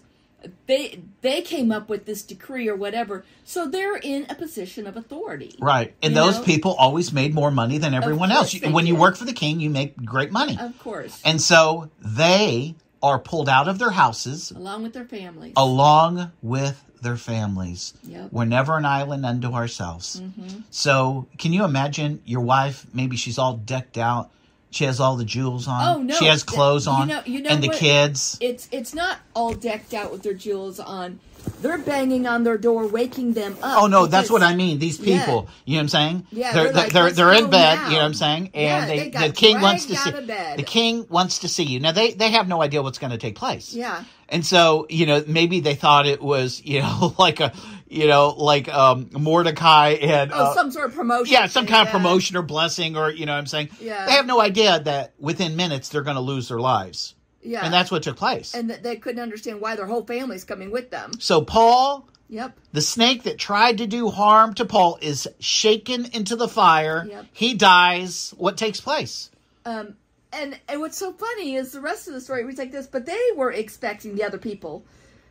they 0.68 1.02
they 1.22 1.42
came 1.42 1.72
up 1.72 1.90
with 1.90 2.06
this 2.06 2.22
decree 2.24 2.68
or 2.68 2.76
whatever, 2.76 3.24
so 3.44 3.68
they're 3.68 3.98
in 3.98 4.26
a 4.30 4.36
position 4.36 4.88
of 4.88 4.98
authority. 4.98 5.56
Right. 5.60 5.94
And 6.02 6.16
those 6.16 6.38
know? 6.38 6.44
people 6.44 6.74
always 6.74 7.12
made 7.14 7.34
more 7.34 7.52
money 7.52 7.78
than 7.78 7.94
everyone 7.94 8.32
else. 8.32 8.60
When 8.62 8.88
you 8.88 8.96
work 8.96 9.16
for 9.16 9.26
the 9.26 9.34
king, 9.34 9.60
you 9.60 9.70
make 9.70 9.96
great 9.98 10.32
money. 10.32 10.58
Of 10.60 10.78
course, 10.80 11.22
And 11.24 11.42
so 11.42 11.90
they 12.00 12.76
are 13.04 13.20
pulled 13.20 13.50
out 13.50 13.68
of 13.68 13.78
their 13.78 13.92
houses 13.92 14.52
along 14.52 14.84
with 14.84 14.94
their 14.94 15.06
families. 15.06 15.54
along 15.56 16.32
with 16.42 16.84
their 17.02 17.18
families. 17.18 17.94
Yep. 18.04 18.30
We're 18.32 18.46
never 18.46 18.78
an 18.78 18.86
island 18.86 19.26
unto 19.26 19.54
ourselves. 19.54 20.20
Mm-hmm. 20.20 20.62
So 20.72 21.28
can 21.38 21.54
you 21.54 21.64
imagine 21.64 22.22
your 22.26 22.42
wife? 22.42 22.88
Maybe 22.94 23.16
she's 23.16 23.38
all 23.38 23.54
decked 23.58 23.98
out. 23.98 24.32
She 24.76 24.84
has 24.84 25.00
all 25.00 25.16
the 25.16 25.24
jewels 25.24 25.70
on. 25.70 25.88
Oh, 25.98 26.02
no. 26.02 26.14
She 26.16 26.26
has 26.26 26.44
clothes 26.44 26.86
you 26.86 26.92
on. 26.92 27.08
know- 27.08 27.22
you 27.26 27.42
know 27.42 27.50
and 27.50 27.64
the 27.64 27.70
what? 27.70 27.78
kids. 27.78 28.38
It's 28.42 28.68
it's 28.74 28.94
not 28.94 29.20
all 29.34 29.54
decked 29.54 29.94
out 29.94 30.12
with 30.12 30.22
their 30.24 30.34
jewels 30.34 30.82
on. 30.82 31.20
They're 31.62 31.78
banging 31.78 32.26
on 32.28 32.44
their 32.44 32.58
door, 32.58 32.86
waking 32.88 33.34
them 33.34 33.56
up. 33.64 33.84
Oh 33.84 33.88
no, 33.88 34.06
that's 34.08 34.30
what 34.32 34.42
I 34.44 34.54
mean. 34.56 34.80
These 34.80 35.00
Yeah. 35.00 35.20
people, 35.20 35.48
you 35.64 35.76
know 35.76 35.78
what 35.78 35.82
I'm 35.84 35.88
saying? 35.90 36.28
Yeah, 36.32 36.54
they're 36.54 36.64
they're 36.66 36.74
like, 36.74 36.92
they're, 36.92 37.04
"Let's 37.04 37.16
they're 37.16 37.34
in 37.34 37.50
bed. 37.52 37.76
now." 37.76 37.86
You 37.86 37.92
know 37.94 37.98
what 38.00 38.06
I'm 38.06 38.14
saying? 38.16 38.50
And 38.56 38.64
Yeah, 38.64 38.86
they, 38.88 39.10
they 39.12 39.28
the 39.30 39.34
king 39.34 39.62
wants 39.62 39.86
to 39.86 39.96
see 39.96 40.10
out 40.10 40.20
of 40.20 40.28
bed. 40.28 40.58
the 40.60 40.64
king 40.64 41.06
wants 41.08 41.40
to 41.40 41.48
see 41.48 41.64
you. 41.64 41.80
Now 41.80 41.92
they 41.94 42.12
they 42.14 42.32
have 42.32 42.48
no 42.50 42.62
idea 42.62 42.82
what's 42.82 42.98
going 42.98 43.12
to 43.12 43.18
take 43.20 43.36
place. 43.36 43.74
Yeah. 43.74 44.04
and 44.28 44.44
so 44.46 44.88
you 44.90 45.06
know 45.06 45.24
maybe 45.28 45.60
they 45.62 45.76
thought 45.76 46.06
it 46.08 46.20
was 46.22 46.62
you 46.66 46.82
know 46.82 47.14
like 47.20 47.40
a 47.40 47.54
you 47.96 48.08
know 48.08 48.30
like 48.38 48.68
um 48.70 49.10
Mordecai 49.14 49.90
and 50.02 50.32
Oh, 50.34 50.36
uh, 50.38 50.54
some 50.54 50.72
sort 50.72 50.86
of 50.90 50.96
promotion. 50.96 51.32
yeah 51.34 51.46
some 51.48 51.66
kind 51.66 51.88
of 51.88 51.92
promotion 51.92 52.36
or 52.38 52.42
blessing 52.42 52.96
or 52.98 53.10
you 53.12 53.26
know 53.26 53.34
what 53.34 53.40
I'm 53.40 53.48
saying. 53.48 53.70
Yeah. 53.80 54.06
they 54.06 54.12
have 54.14 54.26
no 54.26 54.40
idea 54.42 54.80
that 54.82 55.14
within 55.20 55.56
minutes 55.56 55.90
they're 55.90 56.02
going 56.04 56.16
to 56.16 56.22
lose 56.22 56.50
their 56.50 56.60
lives, 56.60 57.16
Yeah, 57.42 57.64
and 57.64 57.74
that's 57.74 57.90
what 57.92 58.04
took 58.04 58.18
place. 58.18 58.54
and 58.54 58.70
that 58.70 58.84
they 58.84 58.98
couldn't 58.98 59.22
understand 59.22 59.62
why 59.62 59.76
their 59.76 59.86
whole 59.88 60.06
family's 60.06 60.44
coming 60.44 60.72
with 60.72 60.90
them. 60.92 61.12
so 61.20 61.42
Paul 61.42 62.08
Yep. 62.28 62.58
The 62.74 62.82
snake 62.82 63.22
that 63.24 63.38
tried 63.38 63.78
to 63.78 63.86
do 63.86 64.10
harm 64.10 64.56
to 64.56 64.66
Paul 64.66 64.98
is 65.00 65.28
shaken 65.40 66.06
into 66.12 66.36
the 66.36 66.48
fire. 66.48 67.06
Yep. 67.08 67.26
He 67.32 67.54
dies. 67.54 68.34
What 68.36 68.58
takes 68.58 68.82
place? 68.82 69.30
Um, 69.64 69.96
and 70.34 70.60
and 70.68 70.82
what's 70.82 70.98
so 70.98 71.14
funny 71.14 71.54
is 71.54 71.72
the 71.72 71.82
rest 71.82 72.08
of 72.08 72.16
the 72.16 72.20
story 72.22 72.44
reads 72.44 72.58
like 72.58 72.72
this. 72.72 72.88
But 72.88 73.06
they 73.06 73.22
were 73.36 73.52
expecting 73.52 74.16
the 74.16 74.24
other 74.24 74.40
people 74.40 74.84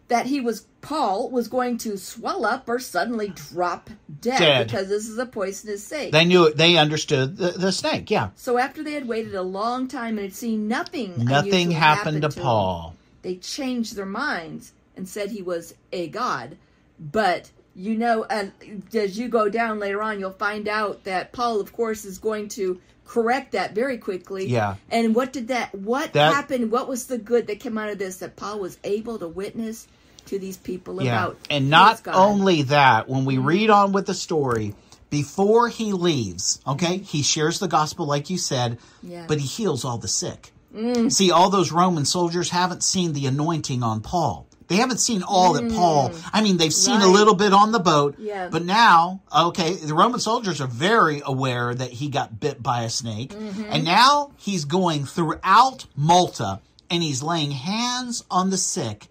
that 0.09 0.27
he 0.27 0.41
was 0.41 0.67
Paul 0.81 1.31
was 1.31 1.49
going 1.49 1.79
to 1.79 1.97
swell 1.97 2.45
up 2.45 2.69
or 2.69 2.79
suddenly 2.79 3.29
drop 3.29 3.89
dead, 4.21 4.39
Dead. 4.39 4.67
because 4.67 4.89
this 4.89 5.09
is 5.09 5.17
a 5.17 5.25
poisonous 5.25 5.87
snake. 5.87 6.13
They 6.13 6.27
knew 6.27 6.45
it. 6.47 6.57
They 6.59 6.77
understood 6.77 7.39
the, 7.39 7.53
the 7.53 7.73
snake. 7.73 8.11
Yeah. 8.11 8.31
so 8.37 8.59
after 8.59 8.83
they 8.83 8.93
had 8.93 9.09
waited 9.09 9.35
a 9.35 9.43
long 9.43 9.89
time 9.89 10.19
and 10.19 10.27
had 10.27 10.35
seen 10.35 10.69
nothing, 10.69 11.25
Nothing 11.25 11.71
happened 11.71 12.21
to 12.21 12.29
happen 12.29 12.39
him, 12.39 12.45
Paul. 12.45 12.97
they 13.23 13.37
changed 13.37 13.97
their 13.97 14.05
minds 14.05 14.73
and 14.97 15.09
said 15.09 15.31
he 15.31 15.41
was 15.43 15.75
a 15.93 16.09
god. 16.09 16.57
But 17.01 17.51
you 17.77 17.97
know, 17.97 18.25
uh, 18.25 18.47
as 18.95 19.19
you 19.19 19.29
go 19.29 19.49
down 19.49 19.79
later 19.79 20.03
on, 20.03 20.21
you'll 20.21 20.31
find 20.31 20.69
out 20.69 21.05
that 21.05 21.33
Paul, 21.33 21.61
of 21.61 21.73
course, 21.73 22.05
is 22.05 22.19
going 22.19 22.49
to 22.51 22.81
correct 23.05 23.53
that 23.53 23.75
very 23.75 23.99
quickly. 23.99 24.47
Yeah. 24.47 24.77
And 24.91 25.15
what 25.15 25.33
did 25.33 25.49
that? 25.49 25.75
What 25.75 26.13
That- 26.13 26.33
happened? 26.35 26.71
What 26.71 26.89
was 26.89 27.07
the 27.07 27.19
good 27.19 27.47
that 27.49 27.61
came 27.61 27.77
out 27.77 27.91
of 27.91 27.99
this? 27.99 28.17
That 28.19 28.37
Paul 28.37 28.61
was 28.61 28.79
able 28.85 29.19
to 29.19 29.29
witness 29.29 29.87
to 30.27 30.39
these 30.39 30.57
people 30.57 31.03
Yeah. 31.03 31.13
about 31.25 31.39
And 31.51 31.69
not 31.69 32.01
only 32.07 32.63
that, 32.63 33.09
when 33.09 33.25
we 33.27 33.37
read 33.39 33.69
on 33.71 33.93
with 33.93 34.07
the 34.07 34.15
story, 34.15 34.75
before 35.11 35.69
he 35.69 35.93
leaves, 35.93 36.61
okay, 36.67 36.99
he 36.99 37.23
shares 37.23 37.59
the 37.59 37.69
gospel 37.69 38.07
like 38.07 38.31
you 38.31 38.39
said, 38.39 38.79
Yeah. 39.03 39.27
but 39.29 39.39
he 39.39 39.47
heals 39.47 39.85
all 39.85 39.99
the 39.99 40.09
sick. 40.09 40.53
Mm. 40.75 41.13
See, 41.13 41.31
all 41.31 41.51
those 41.51 41.71
Roman 41.71 42.05
soldiers 42.05 42.51
haven't 42.51 42.83
seen 42.83 43.13
the 43.13 43.27
anointing 43.27 43.83
on 43.83 44.01
Paul. 44.01 44.47
They 44.69 44.77
haven't 44.77 44.99
seen 44.99 45.23
all 45.23 45.53
that 45.55 45.71
Paul. 45.71 46.13
I 46.33 46.41
mean, 46.43 46.57
they've 46.57 46.73
seen 46.73 47.01
a 47.01 47.05
Mm. 47.05 47.13
Little 47.13 47.35
bit 47.35 47.53
on 47.53 47.73
the 47.73 47.79
boat, 47.81 48.17
Yeah. 48.19 48.49
but 48.51 48.65
now, 48.65 49.21
okay, 49.37 49.75
the 49.75 49.95
Roman 49.95 50.21
soldiers 50.21 50.61
are 50.61 50.67
very 50.67 51.21
aware 51.25 51.75
that 51.75 51.91
he 51.93 52.09
got 52.09 52.41
bit 52.41 52.63
by 52.63 52.83
a 52.85 52.91
snake, 52.91 53.35
Mm-hmm. 53.35 53.65
and 53.71 53.85
now 53.85 54.31
he's 54.39 54.65
going 54.65 55.05
throughout 55.05 55.85
Malta 55.97 56.61
and 56.91 57.03
he's 57.03 57.23
laying 57.23 57.51
hands 57.51 58.25
on 58.31 58.51
the 58.51 58.57
sick, 58.59 59.09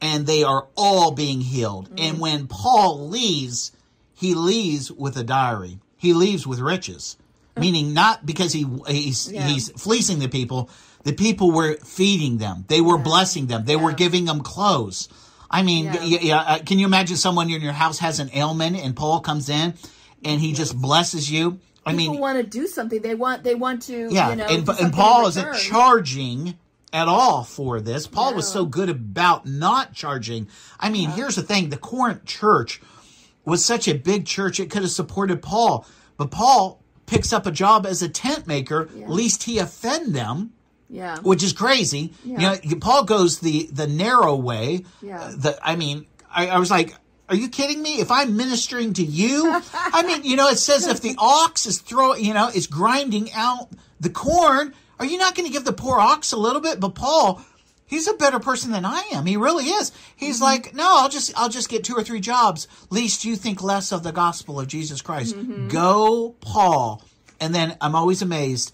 and 0.00 0.26
they 0.26 0.42
are 0.42 0.66
all 0.76 1.10
being 1.10 1.40
healed. 1.42 1.90
Mm. 1.96 2.08
And 2.10 2.18
when 2.20 2.46
Paul 2.46 3.08
leaves, 3.08 3.72
he 4.14 4.34
leaves 4.34 4.90
with 4.90 5.16
a 5.16 5.24
diary. 5.24 5.78
He 5.96 6.12
leaves 6.12 6.46
with 6.46 6.60
riches, 6.60 7.16
meaning 7.60 7.92
not 7.94 8.24
because 8.26 8.52
he 8.52 8.66
he's 8.88 9.30
Yeah. 9.30 9.46
he's 9.46 9.70
fleecing 9.70 10.18
the 10.18 10.28
people. 10.28 10.70
The 11.04 11.12
people 11.12 11.50
were 11.50 11.76
feeding 11.84 12.38
them. 12.38 12.64
They 12.68 12.80
were 12.80 12.96
blessing 12.98 13.46
them. 13.46 13.64
They 13.66 13.76
were 13.76 13.92
giving 13.92 14.24
them 14.24 14.40
clothes. 14.40 15.08
I 15.50 15.62
mean, 15.62 15.84
Yeah. 15.86 16.02
yeah. 16.02 16.18
yeah 16.22 16.38
uh, 16.40 16.58
can 16.60 16.78
you 16.78 16.86
imagine 16.86 17.16
someone 17.16 17.50
in 17.50 17.60
your 17.60 17.72
house 17.72 17.98
has 17.98 18.20
an 18.20 18.30
ailment 18.34 18.76
and 18.76 18.96
Paul 18.96 19.20
comes 19.20 19.48
in 19.48 19.74
and 20.24 20.40
he 20.40 20.52
just 20.52 20.76
blesses 20.76 21.30
you? 21.30 21.58
I 21.86 21.90
People 21.94 22.14
mean, 22.14 22.20
want 22.20 22.38
to 22.38 22.42
do 22.42 22.66
something. 22.66 23.02
They 23.02 23.14
want. 23.14 23.44
They 23.44 23.54
want 23.54 23.82
to. 23.82 24.08
yeah, 24.10 24.30
You 24.30 24.36
know, 24.36 24.46
and, 24.46 24.68
and 24.68 24.92
Paul 24.92 25.26
isn't 25.26 25.54
charging 25.56 26.56
at 26.94 27.08
all 27.08 27.44
for 27.44 27.80
this. 27.80 28.06
Paul 28.06 28.34
was 28.34 28.50
so 28.50 28.64
good 28.64 28.88
about 28.88 29.44
not 29.46 29.92
charging. 29.92 30.48
I 30.80 30.88
mean, 30.88 31.10
here's 31.10 31.36
the 31.36 31.42
thing: 31.42 31.68
the 31.68 31.76
Corinth 31.76 32.24
church 32.24 32.80
was 33.44 33.62
such 33.62 33.86
a 33.86 33.92
big 33.92 34.24
church; 34.24 34.58
it 34.60 34.70
could 34.70 34.80
have 34.80 34.90
supported 34.92 35.42
Paul, 35.42 35.86
but 36.16 36.30
Paul 36.30 36.80
picks 37.06 37.32
up 37.32 37.46
a 37.46 37.50
job 37.50 37.86
as 37.86 38.02
a 38.02 38.08
tent 38.08 38.46
maker. 38.46 38.88
Yeah. 38.94 39.08
Least 39.08 39.42
he 39.44 39.58
offend 39.58 40.14
them 40.14 40.52
Yeah. 40.88 41.18
which 41.20 41.42
is 41.42 41.52
crazy. 41.52 42.12
Yeah. 42.24 42.56
You 42.62 42.70
know, 42.70 42.76
Paul 42.80 43.04
goes 43.04 43.40
the 43.40 43.68
the 43.72 43.86
narrow 43.86 44.34
way. 44.36 44.84
Yeah. 45.02 45.32
The 45.36 45.58
I 45.62 45.76
mean, 45.76 46.06
I, 46.34 46.48
I 46.48 46.58
was 46.58 46.70
like, 46.70 46.94
are 47.28 47.36
you 47.36 47.48
kidding 47.48 47.82
me? 47.82 48.00
If 48.00 48.10
I'm 48.10 48.36
ministering 48.36 48.92
to 48.94 49.02
you, 49.04 49.60
I 49.74 50.02
mean, 50.02 50.24
you 50.24 50.36
know, 50.36 50.48
it 50.48 50.56
says 50.58 50.86
if 50.86 51.00
the 51.00 51.14
ox 51.18 51.66
is 51.66 51.78
throwing, 51.80 52.24
you 52.24 52.34
know, 52.34 52.48
is 52.48 52.66
grinding 52.66 53.32
out 53.32 53.68
the 54.00 54.10
corn, 54.10 54.74
are 54.98 55.06
you 55.06 55.16
not 55.18 55.34
going 55.34 55.46
to 55.46 55.52
give 55.52 55.64
the 55.64 55.72
poor 55.72 55.98
ox 55.98 56.32
a 56.32 56.36
little 56.36 56.60
bit? 56.60 56.80
But 56.80 56.94
Paul. 56.94 57.40
He's 57.86 58.08
a 58.08 58.14
better 58.14 58.40
person 58.40 58.72
than 58.72 58.84
I 58.84 59.02
am. 59.12 59.26
He 59.26 59.36
really 59.36 59.66
is. 59.66 59.92
He's 60.16 60.36
Mm-hmm. 60.36 60.44
like, 60.44 60.74
no, 60.74 60.84
I'll 60.98 61.08
just, 61.08 61.32
I'll 61.36 61.48
just 61.50 61.68
get 61.68 61.84
two 61.84 61.94
or 61.94 62.02
three 62.02 62.20
jobs. 62.20 62.66
Least 62.90 63.24
you 63.24 63.36
think 63.36 63.62
less 63.62 63.92
of 63.92 64.02
the 64.02 64.12
gospel 64.12 64.58
of 64.58 64.66
Jesus 64.68 65.02
Christ. 65.02 65.36
Mm-hmm. 65.36 65.68
Go, 65.68 66.34
Paul. 66.40 67.02
And 67.40 67.54
then 67.54 67.76
I'm 67.80 67.94
always 67.94 68.22
amazed. 68.22 68.72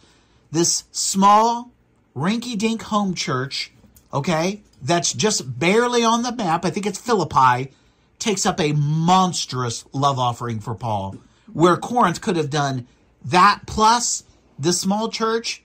This 0.52 0.84
small 0.92 1.72
rinky 2.16 2.56
dink 2.56 2.82
home 2.82 3.14
church, 3.14 3.72
okay, 4.12 4.62
that's 4.82 5.12
just 5.12 5.58
barely 5.58 6.02
on 6.04 6.22
the 6.22 6.32
map, 6.34 6.64
I 6.64 6.70
think 6.70 6.86
it's 6.86 6.98
Philippi, 6.98 7.72
takes 8.18 8.46
up 8.46 8.60
a 8.60 8.72
monstrous 8.72 9.84
love 9.92 10.18
offering 10.18 10.60
for 10.60 10.74
Paul. 10.74 11.16
Where 11.52 11.76
Corinth 11.76 12.20
could 12.20 12.36
have 12.36 12.50
done 12.50 12.86
that 13.24 13.62
plus 13.66 14.24
this 14.58 14.80
small 14.80 15.08
church 15.10 15.62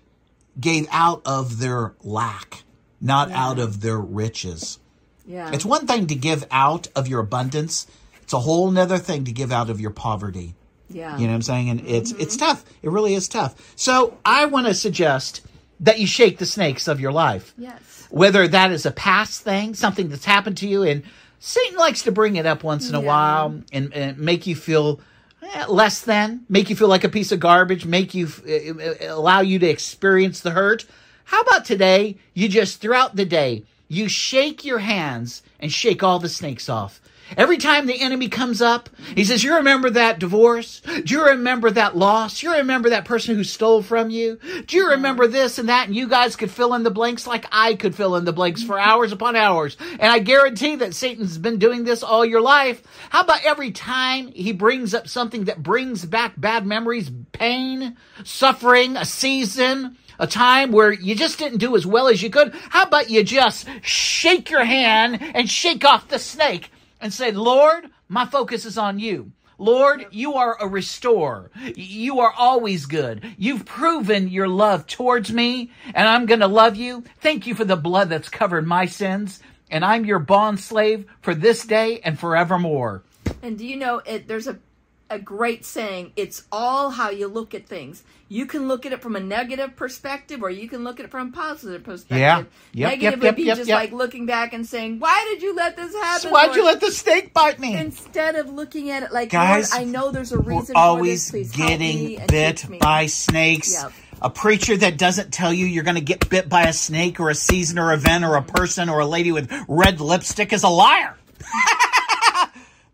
gave 0.60 0.88
out 0.92 1.22
of 1.26 1.60
their 1.60 1.94
lack, 2.02 2.64
not 3.06 3.32
out 3.32 3.60
of 3.60 3.82
their 3.82 4.00
riches. 4.00 4.80
Yeah. 5.26 5.52
It's 5.54 5.66
one 5.66 5.88
thing 5.88 6.08
to 6.08 6.16
give 6.16 6.46
out 6.52 6.88
of 6.96 7.08
your 7.08 7.20
abundance. 7.20 7.88
It's 8.24 8.34
a 8.34 8.40
whole 8.40 8.70
nother 8.72 8.98
thing 8.98 9.26
to 9.26 9.32
give 9.32 9.52
out 9.52 9.70
of 9.70 9.80
your 9.80 9.92
poverty. 9.92 10.56
yeah. 10.90 11.18
You 11.18 11.24
know 11.26 11.30
what 11.34 11.36
I'm 11.36 11.42
saying? 11.44 11.70
And 11.70 11.88
it's 11.88 12.12
it's 12.14 12.36
tough. 12.38 12.64
It 12.82 12.90
really 12.90 13.14
is 13.16 13.28
tough. 13.28 13.56
So 13.76 14.18
I 14.26 14.46
want 14.46 14.68
to 14.68 14.74
suggest 14.74 15.42
that 15.80 16.00
you 16.00 16.08
shake 16.08 16.38
the 16.38 16.46
snakes 16.46 16.88
of 16.88 17.00
your 17.00 17.12
life. 17.12 17.54
Yes. 17.58 18.08
Whether 18.10 18.48
that 18.48 18.72
is 18.72 18.86
a 18.86 18.92
past 18.92 19.42
thing, 19.42 19.74
something 19.74 20.10
that's 20.10 20.26
happened 20.26 20.58
to 20.58 20.68
you, 20.68 20.84
and 20.84 21.04
Satan 21.40 21.78
likes 21.78 22.04
to 22.04 22.12
bring 22.12 22.36
it 22.38 22.46
up 22.46 22.64
once 22.64 22.88
in 22.90 22.96
a 22.96 23.02
Yeah. 23.02 23.08
while 23.08 23.62
and, 23.74 23.94
and 23.94 24.18
make 24.18 24.48
you 24.48 24.56
feel 24.56 25.00
eh, 25.44 25.66
less 25.68 26.02
than, 26.02 26.46
make 26.50 26.70
you 26.70 26.76
feel 26.76 26.88
like 26.88 27.04
a 27.04 27.10
piece 27.10 27.32
of 27.32 27.40
garbage, 27.40 27.86
make 27.86 28.14
you 28.14 28.28
eh, 28.48 28.72
eh, 28.80 29.08
allow 29.08 29.42
you 29.42 29.60
to 29.60 29.68
experience 29.68 30.40
the 30.42 30.52
hurt. 30.52 30.86
How 31.26 31.42
about 31.42 31.66
today? 31.66 32.18
You 32.34 32.48
just 32.48 32.82
throughout 32.82 33.16
the 33.16 33.26
day, 33.26 33.64
you 33.88 34.08
shake 34.08 34.64
your 34.64 34.80
hands 34.80 35.44
and 35.60 35.72
shake 35.72 36.04
all 36.04 36.20
the 36.20 36.30
snakes 36.30 36.70
off. 36.70 37.02
Every 37.36 37.58
time 37.58 37.88
the 37.88 38.00
enemy 38.00 38.30
comes 38.30 38.62
up, 38.62 38.88
he 39.16 39.24
says, 39.26 39.44
You 39.44 39.56
remember 39.56 39.90
that 39.90 40.20
divorce? 40.20 40.82
Do 40.82 41.14
you 41.14 41.26
remember 41.26 41.72
that 41.72 41.98
loss? 41.98 42.40
Do 42.40 42.48
you 42.48 42.58
remember 42.58 42.92
that 42.92 43.06
person 43.06 43.36
who 43.36 43.44
stole 43.44 43.82
from 43.82 44.12
you? 44.12 44.40
Do 44.68 44.78
you 44.78 44.92
remember 44.92 45.26
this 45.26 45.58
and 45.58 45.70
that? 45.70 45.88
And 45.88 45.96
you 45.96 46.08
guys 46.08 46.36
could 46.36 46.52
fill 46.52 46.76
in 46.76 46.84
the 46.84 46.92
blanks 46.92 47.26
like 47.26 47.48
I 47.52 47.74
could 47.74 47.96
fill 47.96 48.16
in 48.16 48.26
the 48.26 48.34
blanks 48.34 48.62
for 48.62 48.78
hours 48.78 49.12
upon 49.12 49.36
hours. 49.36 49.76
And 49.80 50.12
I 50.12 50.20
guarantee 50.20 50.76
that 50.78 50.94
Satan's 50.94 51.40
been 51.40 51.58
doing 51.58 51.84
this 51.84 52.04
all 52.04 52.24
your 52.24 52.42
life. 52.42 52.84
How 53.10 53.22
about 53.22 53.44
every 53.44 53.72
time 53.72 54.28
he 54.28 54.52
brings 54.52 54.94
up 54.94 55.08
something 55.08 55.46
that 55.46 55.64
brings 55.64 56.06
back 56.06 56.34
bad 56.38 56.66
memories, 56.66 57.10
pain, 57.32 57.98
suffering, 58.24 58.98
a 58.98 59.06
season? 59.06 59.98
A 60.20 60.28
time 60.28 60.72
where 60.72 60.92
you 60.92 61.16
just 61.16 61.40
didn't 61.40 61.60
do 61.60 61.76
as 61.76 61.86
well 61.86 62.08
as 62.08 62.22
you 62.22 62.30
could, 62.30 62.54
how 62.70 62.84
about 62.84 63.10
you 63.10 63.24
just 63.24 63.68
shake 63.82 64.50
your 64.50 64.66
hand 64.66 65.22
and 65.22 65.50
shake 65.50 65.86
off 65.86 66.08
the 66.08 66.20
snake 66.20 66.72
and 67.02 67.14
say, 67.14 67.32
Lord, 67.32 67.90
my 68.08 68.26
focus 68.26 68.66
is 68.66 68.78
on 68.78 69.00
you. 69.00 69.32
Lord, 69.58 70.08
you 70.12 70.34
are 70.34 70.58
a 70.60 70.68
restorer. 70.68 71.50
You 71.76 72.20
are 72.20 72.34
always 72.38 72.86
good. 72.86 73.26
You've 73.38 73.66
proven 73.66 74.28
your 74.28 74.50
love 74.50 74.86
towards 74.86 75.32
me, 75.32 75.72
and 75.94 76.08
I'm 76.08 76.26
going 76.26 76.42
to 76.42 76.48
love 76.48 76.76
you. 76.76 77.06
Thank 77.22 77.48
you 77.48 77.56
for 77.56 77.64
the 77.64 77.78
blood 77.78 78.10
that's 78.10 78.28
covered 78.28 78.68
my 78.68 78.86
sins, 78.86 79.40
and 79.72 79.86
I'm 79.86 80.06
your 80.06 80.20
bond 80.20 80.60
slave 80.60 81.06
for 81.22 81.34
this 81.34 81.66
day 81.66 82.02
and 82.02 82.20
forevermore. 82.20 83.04
And 83.42 83.58
do 83.58 83.66
you 83.66 83.78
know 83.78 84.00
it? 84.00 84.28
There's 84.28 84.48
a 84.48 84.60
a 85.10 85.20
great 85.20 85.66
saying. 85.66 86.12
It's 86.16 86.44
all 86.52 86.90
how 86.90 87.10
you 87.10 87.28
look 87.28 87.54
at 87.54 87.68
things. 87.68 88.04
You 88.28 88.46
can 88.46 88.68
look 88.68 88.86
at 88.86 88.92
it 88.92 89.02
from 89.02 89.16
a 89.16 89.20
negative 89.20 89.76
perspective, 89.76 90.42
or 90.42 90.50
you 90.50 90.68
can 90.68 90.84
look 90.84 91.00
at 91.00 91.06
it 91.06 91.12
from 91.12 91.30
a 91.30 91.32
positive 91.32 91.84
perspective. 91.84 92.18
Yeah. 92.18 92.44
Yep, 92.74 92.90
negative 92.90 93.02
yep, 93.02 93.32
would 93.32 93.36
be 93.36 93.44
yep, 93.44 93.58
just 93.58 93.70
like 93.70 93.92
looking 93.92 94.26
back 94.26 94.54
and 94.54 94.66
saying, 94.66 95.00
"Why 95.00 95.26
did 95.30 95.44
you 95.44 95.56
let 95.56 95.76
this 95.76 95.94
happen?" 95.94 96.22
So 96.22 96.30
why'd 96.32 96.48
Lord?" 96.48 96.58
you 96.58 96.66
let 96.66 96.82
the 96.82 96.92
snake 96.92 97.34
bite 97.34 97.60
me? 97.60 97.78
Instead 97.78 98.36
of 98.36 98.50
looking 98.50 98.90
at 98.90 99.04
it 99.04 99.12
like, 99.12 99.30
Guys, 99.30 99.72
I 99.74 99.84
know 99.84 100.12
there's 100.12 100.32
a 100.32 100.40
reason 100.40 100.56
We're 100.56 100.66
for 100.66 100.78
always 100.78 101.26
this. 101.26 101.32
Please 101.32 101.56
help 101.56 101.80
me 101.80 102.16
getting 102.16 102.28
bit 102.28 102.80
by 102.80 103.06
snakes. 103.06 103.86
A 104.22 104.30
preacher 104.30 104.76
that 104.78 104.98
doesn't 104.98 105.32
tell 105.32 105.54
you 105.54 105.66
you're 105.66 105.84
going 105.84 105.96
to 105.96 106.02
get 106.02 106.28
bit 106.30 106.50
by 106.50 106.64
a 106.64 106.74
snake 106.74 107.20
or 107.20 107.30
a 107.30 107.36
season 107.36 107.78
or 107.78 107.94
event 107.94 108.24
or 108.24 108.38
a 108.38 108.42
person 108.42 108.90
or 108.90 109.02
a 109.02 109.06
lady 109.06 109.32
with 109.32 109.52
red 109.68 110.00
lipstick 110.00 110.52
is 110.52 110.64
a 110.64 110.70
liar. 110.70 111.16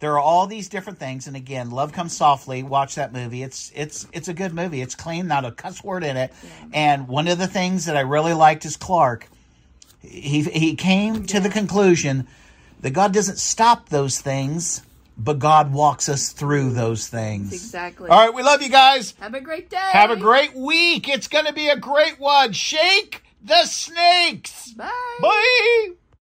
there 0.01 0.13
are 0.13 0.19
all 0.19 0.47
these 0.47 0.67
different 0.67 0.99
things 0.99 1.27
and 1.27 1.37
again 1.37 1.69
love 1.71 1.93
comes 1.93 2.15
softly 2.17 2.63
watch 2.63 2.95
that 2.95 3.13
movie. 3.13 3.43
It's 3.43 3.71
it's 3.73 4.07
it's 4.11 4.27
a 4.27 4.33
good 4.33 4.53
movie. 4.53 4.81
It's 4.81 4.95
clean 4.95 5.27
not 5.27 5.45
a 5.45 5.51
cuss 5.51 5.81
word 5.83 6.03
in 6.03 6.17
it. 6.17 6.33
And 6.73 7.07
one 7.07 7.29
of 7.29 7.37
the 7.37 7.47
things 7.47 7.85
that 7.85 7.95
i 7.95 8.01
really 8.01 8.33
liked 8.33 8.65
is 8.65 8.75
clark. 8.75 9.29
He 10.01 10.41
he 10.41 10.75
came 10.75 11.25
to 11.27 11.39
the 11.39 11.49
conclusion 11.49 12.27
that 12.81 12.89
god 12.91 13.13
doesn't 13.13 13.37
stop 13.37 13.89
those 13.89 14.19
things 14.19 14.81
but 15.17 15.37
god 15.37 15.71
walks 15.71 16.09
us 16.09 16.31
through 16.31 16.71
those 16.71 17.07
things. 17.07 17.53
Exactly. 17.53 18.09
all 18.09 18.25
right 18.25 18.33
we 18.33 18.41
love 18.41 18.61
you 18.63 18.69
guys. 18.69 19.13
Have 19.19 19.35
a 19.35 19.41
great 19.41 19.69
day. 19.69 19.77
have 19.77 20.09
a 20.09 20.15
great 20.15 20.55
week. 20.55 21.07
It's 21.07 21.27
going 21.27 21.45
to 21.45 21.53
be 21.53 21.69
a 21.69 21.77
great 21.77 22.19
one. 22.19 22.53
Shake 22.53 23.21
the 23.43 23.65
snakes. 23.65 24.73
Bye. 24.73 24.89
bye 25.21 25.91